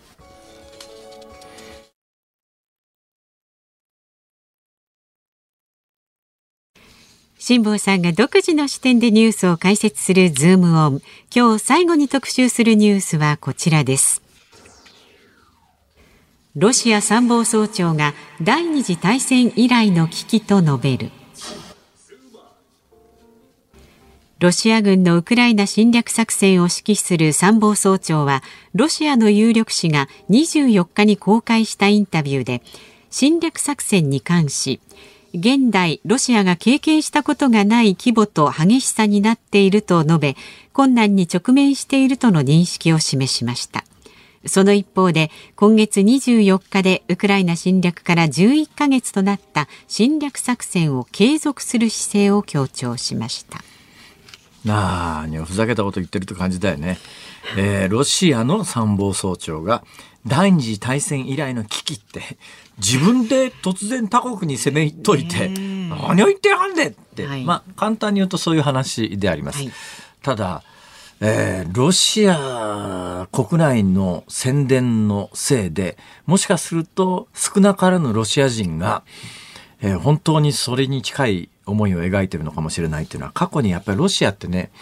[7.44, 11.02] 辛坊さんが独自の視点でニュースを解説するズームオン。
[11.34, 14.22] 今日最後に特集するニュースはこちらです。
[16.54, 21.10] ロシア参謀総長が第二次大戦以来の危機と述べる。
[24.38, 32.62] ロシア軍のウクライナ侵略作戦を指揮する参謀総長はロシアの有力紙が24日に公開したインタビューで
[33.10, 34.80] 侵略作戦に関し
[35.34, 40.36] 現代ロシアが経験したことがない規模と激しさになっていると述べ
[40.72, 43.84] 困難に直面しているとの認識を示しました。
[44.46, 53.60] その一方で今月24日でウクライナ侵略から11ヶ月となった侵略作戦を継続する姿勢を強調しました。
[54.64, 56.98] なあふざけたこと言ってると感じだよね、
[57.56, 59.82] えー、ロシアの参謀総長が
[60.24, 62.22] 第二次大戦以来の危機って
[62.78, 69.58] 自分で突然他国に攻めといて何を言ってやがんでって、はい、まあ簡単に言うとそういう話であります。
[69.58, 69.72] はい、
[70.22, 70.62] ただ
[71.24, 75.96] えー、ロシア国内の宣伝のせいで、
[76.26, 79.04] もしかすると少なからぬロシア人が、
[79.80, 84.72] えー、本当にそれに近い思いを描いてるのかもしれないっていうのは、過去にやっぱりロシアってね、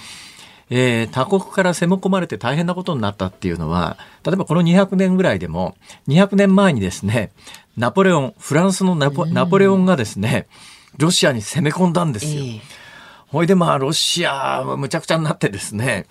[0.71, 5.77] えー、他国から攻め込まれて大変なことになったっていうのは、例えばこの200年ぐらいでも、
[6.09, 7.33] 200年前にですね、
[7.81, 10.49] ナポレオン、フランスのナポナポレオンがですね、
[10.99, 12.45] ロシアに攻め込んだんですよ。
[13.29, 16.05] ほいでまあ、ロシアはむちゃくちゃになってですね、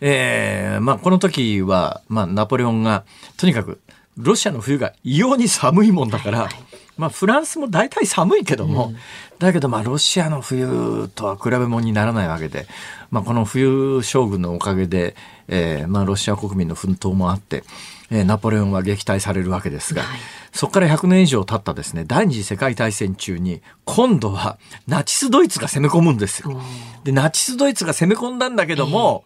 [0.00, 3.04] えー、まあこの時は、まあナポレオンが、
[3.36, 3.80] とにかく、
[4.16, 6.48] ロシアの冬が異様に寒いもんだから、
[6.96, 8.96] まあフランスも大体寒いけども、うん、
[9.40, 12.68] だけどまあロシアの冬とは比べ物にならないわけで、
[13.10, 15.16] まあこの冬将軍のおかげで、
[15.48, 17.64] えー、まあロシア国民の奮闘もあって、
[18.10, 20.18] えー、ナポレオンは撃退されるわけですが、はい、
[20.52, 26.60] そこから100年以上経ったですね、第二次世界大戦中に、今度はナチスドイツが攻め込むんですよ。
[27.04, 29.24] で、ナチスドイツが攻め込んだんだけども、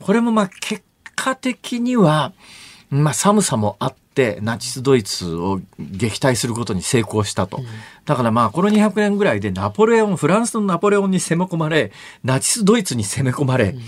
[0.00, 0.82] えー、これもまあ結
[1.16, 2.32] 果的には、
[2.90, 7.58] まあ寒さもあって、ナチスドイツを撃退することに成功したと。
[7.58, 7.64] うん、
[8.04, 11.92] だからまあこの200年ぐらいでナポレオン、フランスのナポレオンに攻め込まれ、
[12.24, 13.80] ナチスドイツに攻め込まれ、うん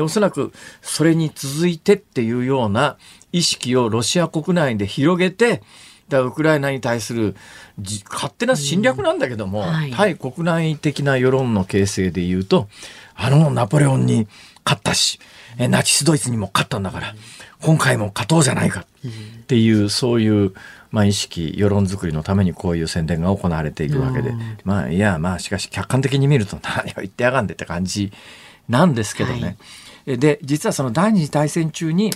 [0.00, 2.96] で、おそらくそれに続いてっていうような
[3.32, 5.62] 意識をロシア国内で広げて、
[6.08, 7.36] だウクライナに対する
[8.10, 12.68] 勝手な侵略なんだけども、はい、対国内的な世論の形成で言うと、
[13.14, 14.26] あのナポレオンに
[14.64, 15.20] 勝ったし、
[15.58, 17.14] ナチスドイツにも勝ったんだから、
[17.60, 18.84] 今回も勝とうじゃないかっ
[19.46, 20.54] ていう、そういう、
[20.90, 24.32] まあ、意識、世論作りのためにこういう宣伝が行われていくわけで、
[24.64, 28.12] まあ、いや、まあ、しかし客観的に見ると何を言ってやがんでって感じ
[28.70, 29.42] なんですけどね。
[29.42, 29.56] はい、
[30.16, 32.12] で、実はその第二次大戦中に、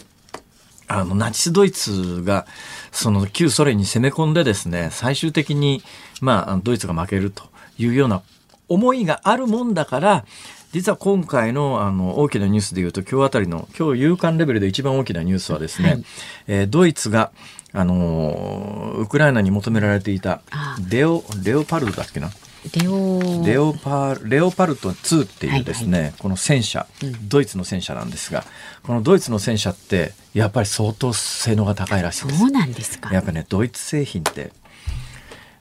[0.87, 2.47] あの、ナチスドイツが、
[2.93, 5.83] その旧ソ連に攻め込んでですね、最終的に、
[6.21, 7.45] まあ、ドイツが負けると
[7.79, 8.23] いうような
[8.69, 10.25] 思いがあるもんだから、
[10.75, 16.05] 実は今回のあの大きなニュースでいうと今日あたりの今日夕刊レベルで一番大きなニュースはですね、はい、
[16.49, 17.31] えー、ドイツが
[17.73, 20.43] あのウクライナに求められていた
[20.89, 22.31] レオレオパルドだっけな
[22.81, 23.45] レオ。
[23.45, 26.87] レオパレオパルト2っていうですね、はいはい、この戦車、
[27.29, 28.45] ドイツの戦車なんですが
[28.83, 32.39] このドイツの戦車ってやっぱり相当性能が高いらしいです。
[32.39, 33.13] そうなんですか。
[33.13, 34.53] やっぱねドイツ製品って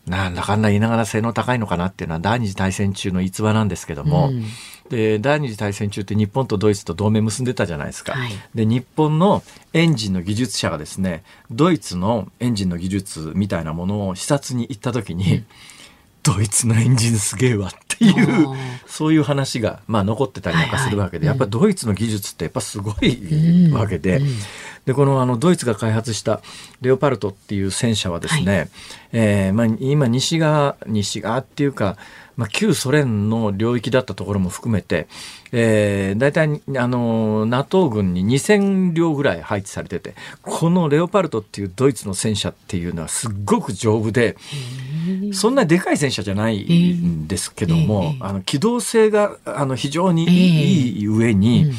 [0.07, 4.43] なんだかんだ言いながら性能高いのかなっていうのは第二次大戦中の逸話なんですけども、うん、
[4.89, 15.45] で第二次大戦中って日本とドイツと同盟結んでたじゃないですか、はい、で日本のエンジンの技術者がですねドイツのエンジンの技術みたいなものを視察に行った時に、うん
[16.23, 18.47] ドイツのエンジンすげえわっていう
[18.87, 24.27] そういう話が、まあ、残ってたりなんかするわけで、はいはい、やっぱドイツの技術ってやっぱすごいわけで、うん。
[24.27, 24.33] うん、
[24.85, 26.41] でこのあのドイツが開発した
[26.81, 28.69] レオパルトっていう戦車はですね、はい、
[29.13, 31.97] えー、まあ、今西側西側っていうか
[32.35, 35.07] まあ、旧ソ連の領域だったところも含めて、
[35.51, 44.35] えー、大体、あの、NATO 軍に2000両ぐらい配置されてて、このレオパルトっていうドイツの戦車っていうのはすっごく丈夫で、
[45.31, 51.71] そんなでかい戦車じゃないんですけども、あの、機動性が、あの、非常にいい上に、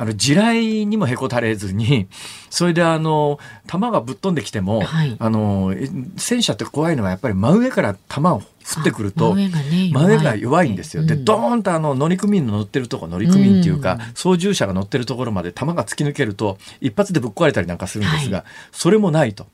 [0.00, 2.08] あの、地雷にもへこたれずに、
[2.48, 5.74] それであの、弾がぶっ飛んできても、はい、あの、
[6.16, 9.50] 戦車って怖いのはやっぱり真上から弾を降ってくると、真
[9.92, 10.70] 上が弱い。
[10.70, 11.04] んですよ。
[11.04, 19.46] で、ドーンとあの、乗組員の乗ってるとこ、乗組員っていうか、操縦者が乗ってるところまで弾が突き抜けると、一発でぶっ壊れたりなんかするんですが、はい、それもないと。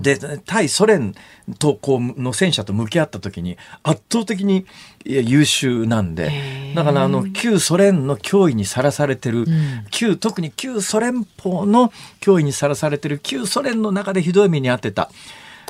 [0.00, 1.14] で対ソ連
[1.58, 4.66] とこうの戦車と向き合った時に圧倒的に
[5.04, 9.46] 優秀なんでだからあの旧ソ連の脅威にさらされてる、うん、
[9.90, 15.10] 旧特に旧ソ連邦の脅威にさらされてる旧ソ連の中でひどい目に遭ってた。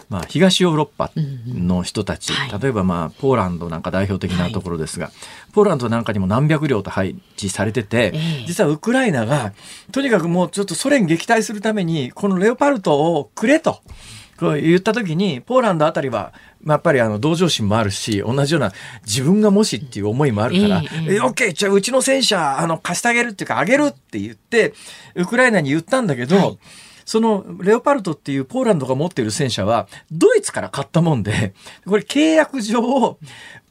[0.09, 1.11] まあ、東ヨーロッパ
[1.49, 9.53] の人たち、うんうん、例えばまあポーランドなんか代表的なところですが、はい、ポーランドなんかにも何百両と配置されてて、えー、実はウクライナが
[9.91, 13.81] とにかくもうちょっとソ連撃退するためにこのレオパルトをくれと。
[14.39, 16.32] こう言った時にポーランドあたりは
[16.66, 18.72] やっぱりあの同情心もあるし同じような
[19.05, 24.74] 自分がもしっていう思いもあるから「えー、オッケーじゃあうちの戦車あの貸してあげるっていうかあげる」って言って
[25.14, 26.59] ウクライナに言ったんだけど、はい。
[27.07, 31.55] そのレオパルトっていうポーランドが持っている戦車はドイツから買ったもんで、
[31.87, 33.16] これ契約上、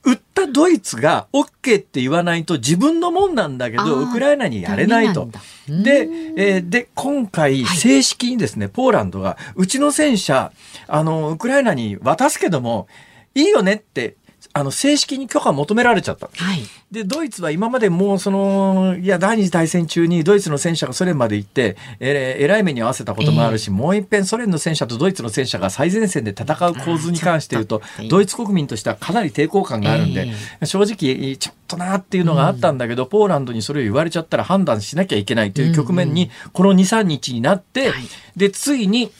[0.06, 5.30] 売ったドイツが OK って言わないと自分のもんなんだけど、ウクライナにやれないと。
[5.68, 10.52] で、えー、で、今回正式にですね、はい、ポーランドが、うちの戦車、
[10.88, 12.88] あの、ウクライナに渡すけども、
[13.34, 14.16] いいよねって
[14.54, 16.60] あの正式に許可を求められちゃった、はい、
[16.92, 30.28] でドイツは今までもうそのいや第二次大戦中にドイツの戦車がソ連まで行ってええらい目に合わせたこともあるし、えー、もう一遍ソ連の戦車とドイツの戦車が最前線で戦う構図に関して言うとドイツ国民としてはかなり抵抗感があるんで、
[30.62, 38.04] えー、正直ちょっとなっていうのがあったんだけど、うん、ポーランドにそれを言われちゃったら判断しなきゃいけないという局面にこの23日になって、はい、
[38.36, 39.12] でついに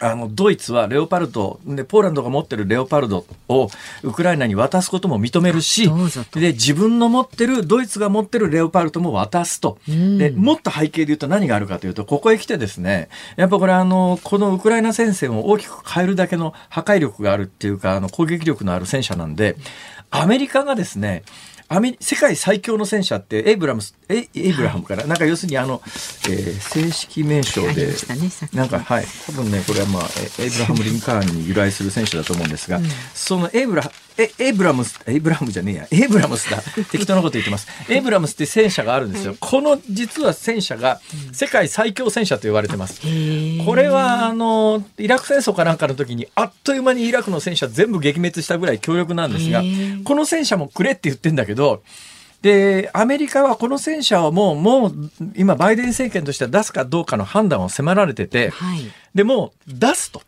[0.00, 3.68] あのドイツはレオパルトでポーランドが持ってるレオパルドを
[4.02, 5.90] ウクライナに渡すことも認めるし
[6.32, 19.56] で自分の持ってるドイツが持ってるレオパルトも渡すと、でもっと背景で言うと何があるかというとここへ来てですねやっぱこれあのこのウクライナ戦線を大きく変えるだけの破壊力があるっていうかあの攻撃力のある戦車なんで
[20.10, 21.24] アメリカがですね
[21.68, 25.80] アメ世界最強の戦車ってエイブラムスエイブラハムから、はい、なんか要するにあの、
[26.28, 27.92] えー、正式名称で、ね、
[28.52, 29.04] なんかはい。
[29.26, 30.02] 多分ねこれはまあ
[30.40, 32.84] エイブラハム・リンカーンに由来する戦車だと思うんですが、うん、
[33.14, 35.88] そのエイブラえエイブラムスエイブラムじゃねえや。
[35.90, 36.58] エイブラムスだ。
[36.90, 37.68] 適当なこと言ってます。
[37.88, 41.00] エイブラムスって戦車があるんですよ、この実は戦車が
[41.32, 43.00] 世界最強戦車と言われてます、
[43.64, 49.62] これはあのイラク戦争かなんかの時にあっという間にイラクの戦車全部撃滅したぐらい強力なんですが
[50.04, 51.82] この戦車もくれって言ってんだけど
[52.42, 60.22] で、アメリカはこの戦車をもう、もう、今、バイデン政権としては出すかどうかの判断を迫られてて、はい、で、もう出すと。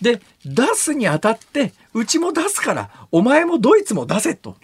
[0.00, 4.56] で、出すにあたって、うちも出すから、お前もドイツも出せと。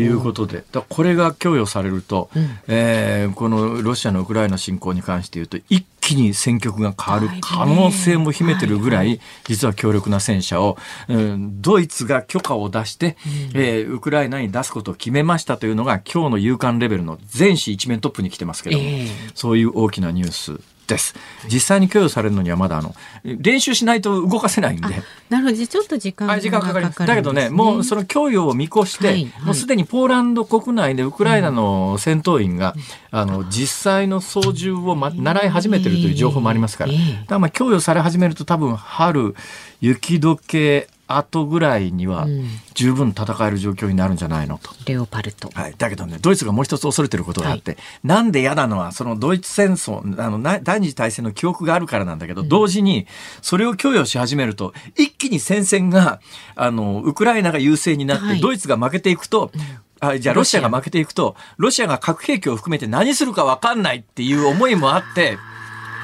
[0.00, 10.76] いうことで、だこれが供与されると、うん、えー、このロシアのウクライナ侵攻に関して言うと、一気に戦局が変わる可能性も秘めてるぐらい、実は強力な戦車を、
[11.08, 13.16] うん、ドイツが許可を出して、
[13.54, 21.14] うん、えー、ウクライナに出すことを決めましたというのが、今日の夕刊レベルの全紙一面トップに来てますけども、えー、そういう大きなニュースです。
[21.52, 25.02] 実際に供与されるのにはまだあの練習しないと動かせないんで。
[25.28, 27.06] なるほど、ちょっと時間がかかります。
[27.06, 32.74] だけどね、もうその供与を見越して、はいはい、もうすでにポーランド国内でウクライナの戦闘員が、
[33.12, 39.34] うん、あの実際の操縦を、ま、習い始めてるという情報もありますから、えー、だからまあ供与され始めると多分春
[39.80, 42.26] 雪解け後ぐらいには
[42.74, 44.70] 十分戦える状況になるんじゃないのと。
[44.86, 45.50] レオパルト。
[45.54, 45.74] はい。
[45.78, 53.06] だけどね、ドイツがもう一つ恐れてることがあって、はい、なんで嫌なのは、そのドイツ戦争、あの、第二次大戦の記憶があるからなんだけど、うん、同時に
[53.42, 56.20] それを供与し始めると、一気に戦線が、
[56.54, 59.52] あの、ウクライナが優勢になって、はい、ドイツが負けていくと、
[60.00, 65.38] あじゃあロシアが負けていくと、ロシアが核兵器を含めて何するか分かんないっていう思いもあって、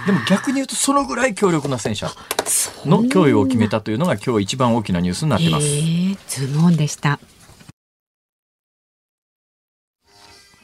[0.06, 2.10] でも逆に言うとそのぐらい強力な戦車
[2.84, 5.66] の供与を決めたというのが今日一番大きなニュースになってます。
[5.66, 7.20] えー、ズームオンでした。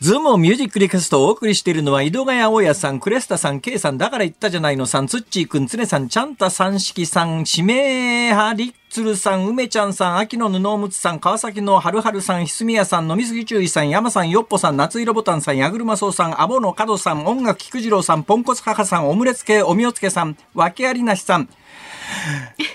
[0.00, 21.48] ズームをミュージックリクエストをお送りしているのは、井戸ヶ谷大家さん、クレスタさん、ケイさん、だから言ったじゃないのさん、ツッチーくん、ツネさん、チャンタさん、しきさん、指名ハリッツルさん、梅ちゃんさん、秋の布おむつさん、川崎のはるはるさん、ひすみやさん、飲みすぎ注意さん、山さん、よっぽさん、夏色ボタンさん、やぐるまそうさん、アボの角さん、音楽菊次郎さん、ポンコツ母さん、オムレツ系おみおつけさん、わけありなしさん、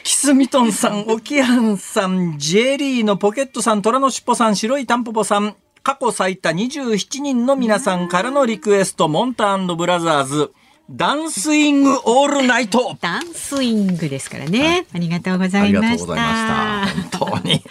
[0.03, 10.53] キスミトンさん、オキハンさん、ジェリーのポケットさん、虎のしっぽさん、白いタンポポさん、過去最多27人の皆さんからのリクエスト、モンタブラザーズ。
[10.89, 12.97] ダンスイングオールナイト。
[13.01, 14.59] ダンスイングですからね。
[14.59, 16.15] はい、ありがとうございました。
[16.15, 16.87] した。
[17.19, 17.61] 本当に。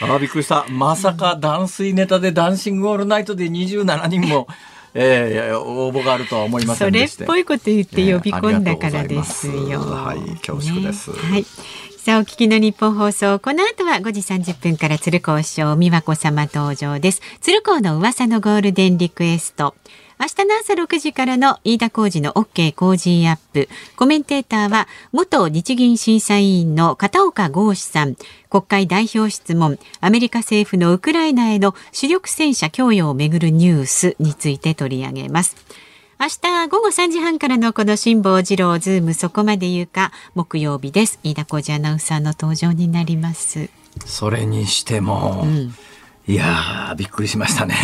[0.00, 0.64] あびっくりした。
[0.70, 4.48] まさかダンスイネタでダンシングオールナイトで27人も。
[4.94, 9.52] えー、応募があるとは思いませんでしたそれっぽいこと言って呼び込んだからですよ。
[9.54, 11.10] えー、はい、恐縮です。
[11.10, 11.46] ね、はい。
[12.02, 19.74] さあお聞きの日本放送この後は5時30分から鶴光師匠美和子様登場です鶴光の噂のゴールデンリクエスト
[20.18, 23.70] 明日の朝6時からの飯田浩二の OK 工事アップ。
[23.96, 28.16] コメンテーターは、元日銀審査委員の片岡剛志さん。
[28.50, 35.56] 国会代表質問、アメリカ政府のウクライナへの主力戦車供与をめぐるニュースについて取り上げます。
[36.22, 41.18] 明日午後3時半からのこの辛坊治郎ズームそこまで言うか木曜日です。
[41.22, 43.70] 飯田浩二アナウンサーの登場になります。
[44.04, 45.74] それにしても、うん、
[46.28, 47.74] いやびっくりしましたね。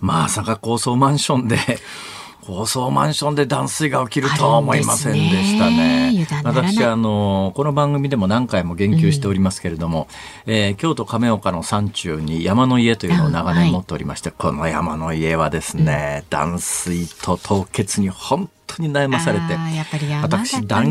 [0.00, 1.58] まさか高層マンションで
[2.48, 6.14] 高層マンションで断水が起きるとは思いませんでしたね。
[6.14, 6.26] ね。
[6.42, 10.08] 私あのこの番組でも何回も言及しておりますけれども、
[10.46, 19.84] うん、えー、京都亀岡の山中に山の家というのを長年持っておりまして、はい、この山の家はですね、うん、断水と凍結に本当に悩まされて、ね、
[20.22, 20.82] 私だ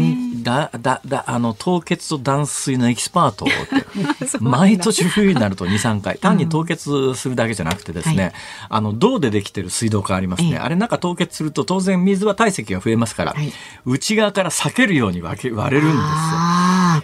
[0.43, 8.33] だだだあの凍結と断水のエキスパートって 毎年冬になると23回 単に凍結するだけじゃなくてですね、
[8.69, 13.53] うん、あの銅でできてる水道管ありますね、あれなんか凍結すると当然水は体積が増えますから、はい、
[13.85, 15.87] 内側から裂けるように割れるんですよ。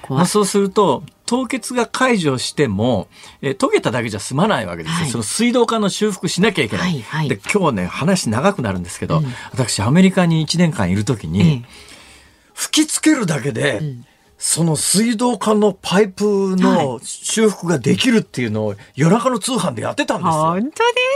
[0.10, 3.08] まあ、そうすると凍結が解除しても、
[3.42, 6.92] えー、溶けただけじゃ済まないわけですよ、はい、その水道管の修復しなきゃいけない。
[6.92, 11.66] はいはい、で今日ね話長くなるんですけど、うん、私アメリカに1年間いる時に、
[12.54, 14.06] 吹きつけるだけで、うん
[14.46, 20.34] その水道管のパイプの修復ができるっていうのを夜中の通販でやってたんですよ。
[20.34, 20.72] 本当で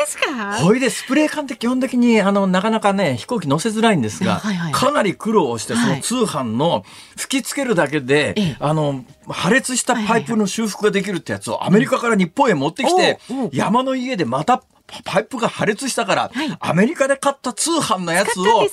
[0.05, 0.59] すか？
[0.59, 6.85] ほいで、スプレー缶って基本的に、あの、なかなかね、飛行機乗せづらいんですが、はいはいはい、かなり苦労して、その通販の
[7.17, 13.19] 吹きつけるだけで、はい、あの、破裂したパイプの修復ができるってやつをアメリカから日本へ持ってきて、
[13.51, 14.63] 山の家でまた
[15.03, 18.69] パイプが破裂したから、はい、アメリカで買った通販のやつを、ね、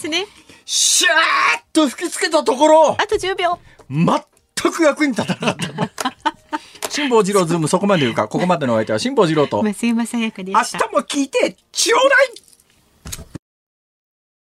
[0.65, 1.13] シャー
[1.59, 3.59] ッと吹きつけたところ、あと10秒。
[3.91, 4.07] 全
[4.71, 6.15] く役に立たなかった。
[6.91, 9.63] 辛坊治郎ズームそこまで言うか、ここまでのお相手は辛坊治郎と。
[9.63, 12.44] 増山さやかで明日も聞いてちょうだい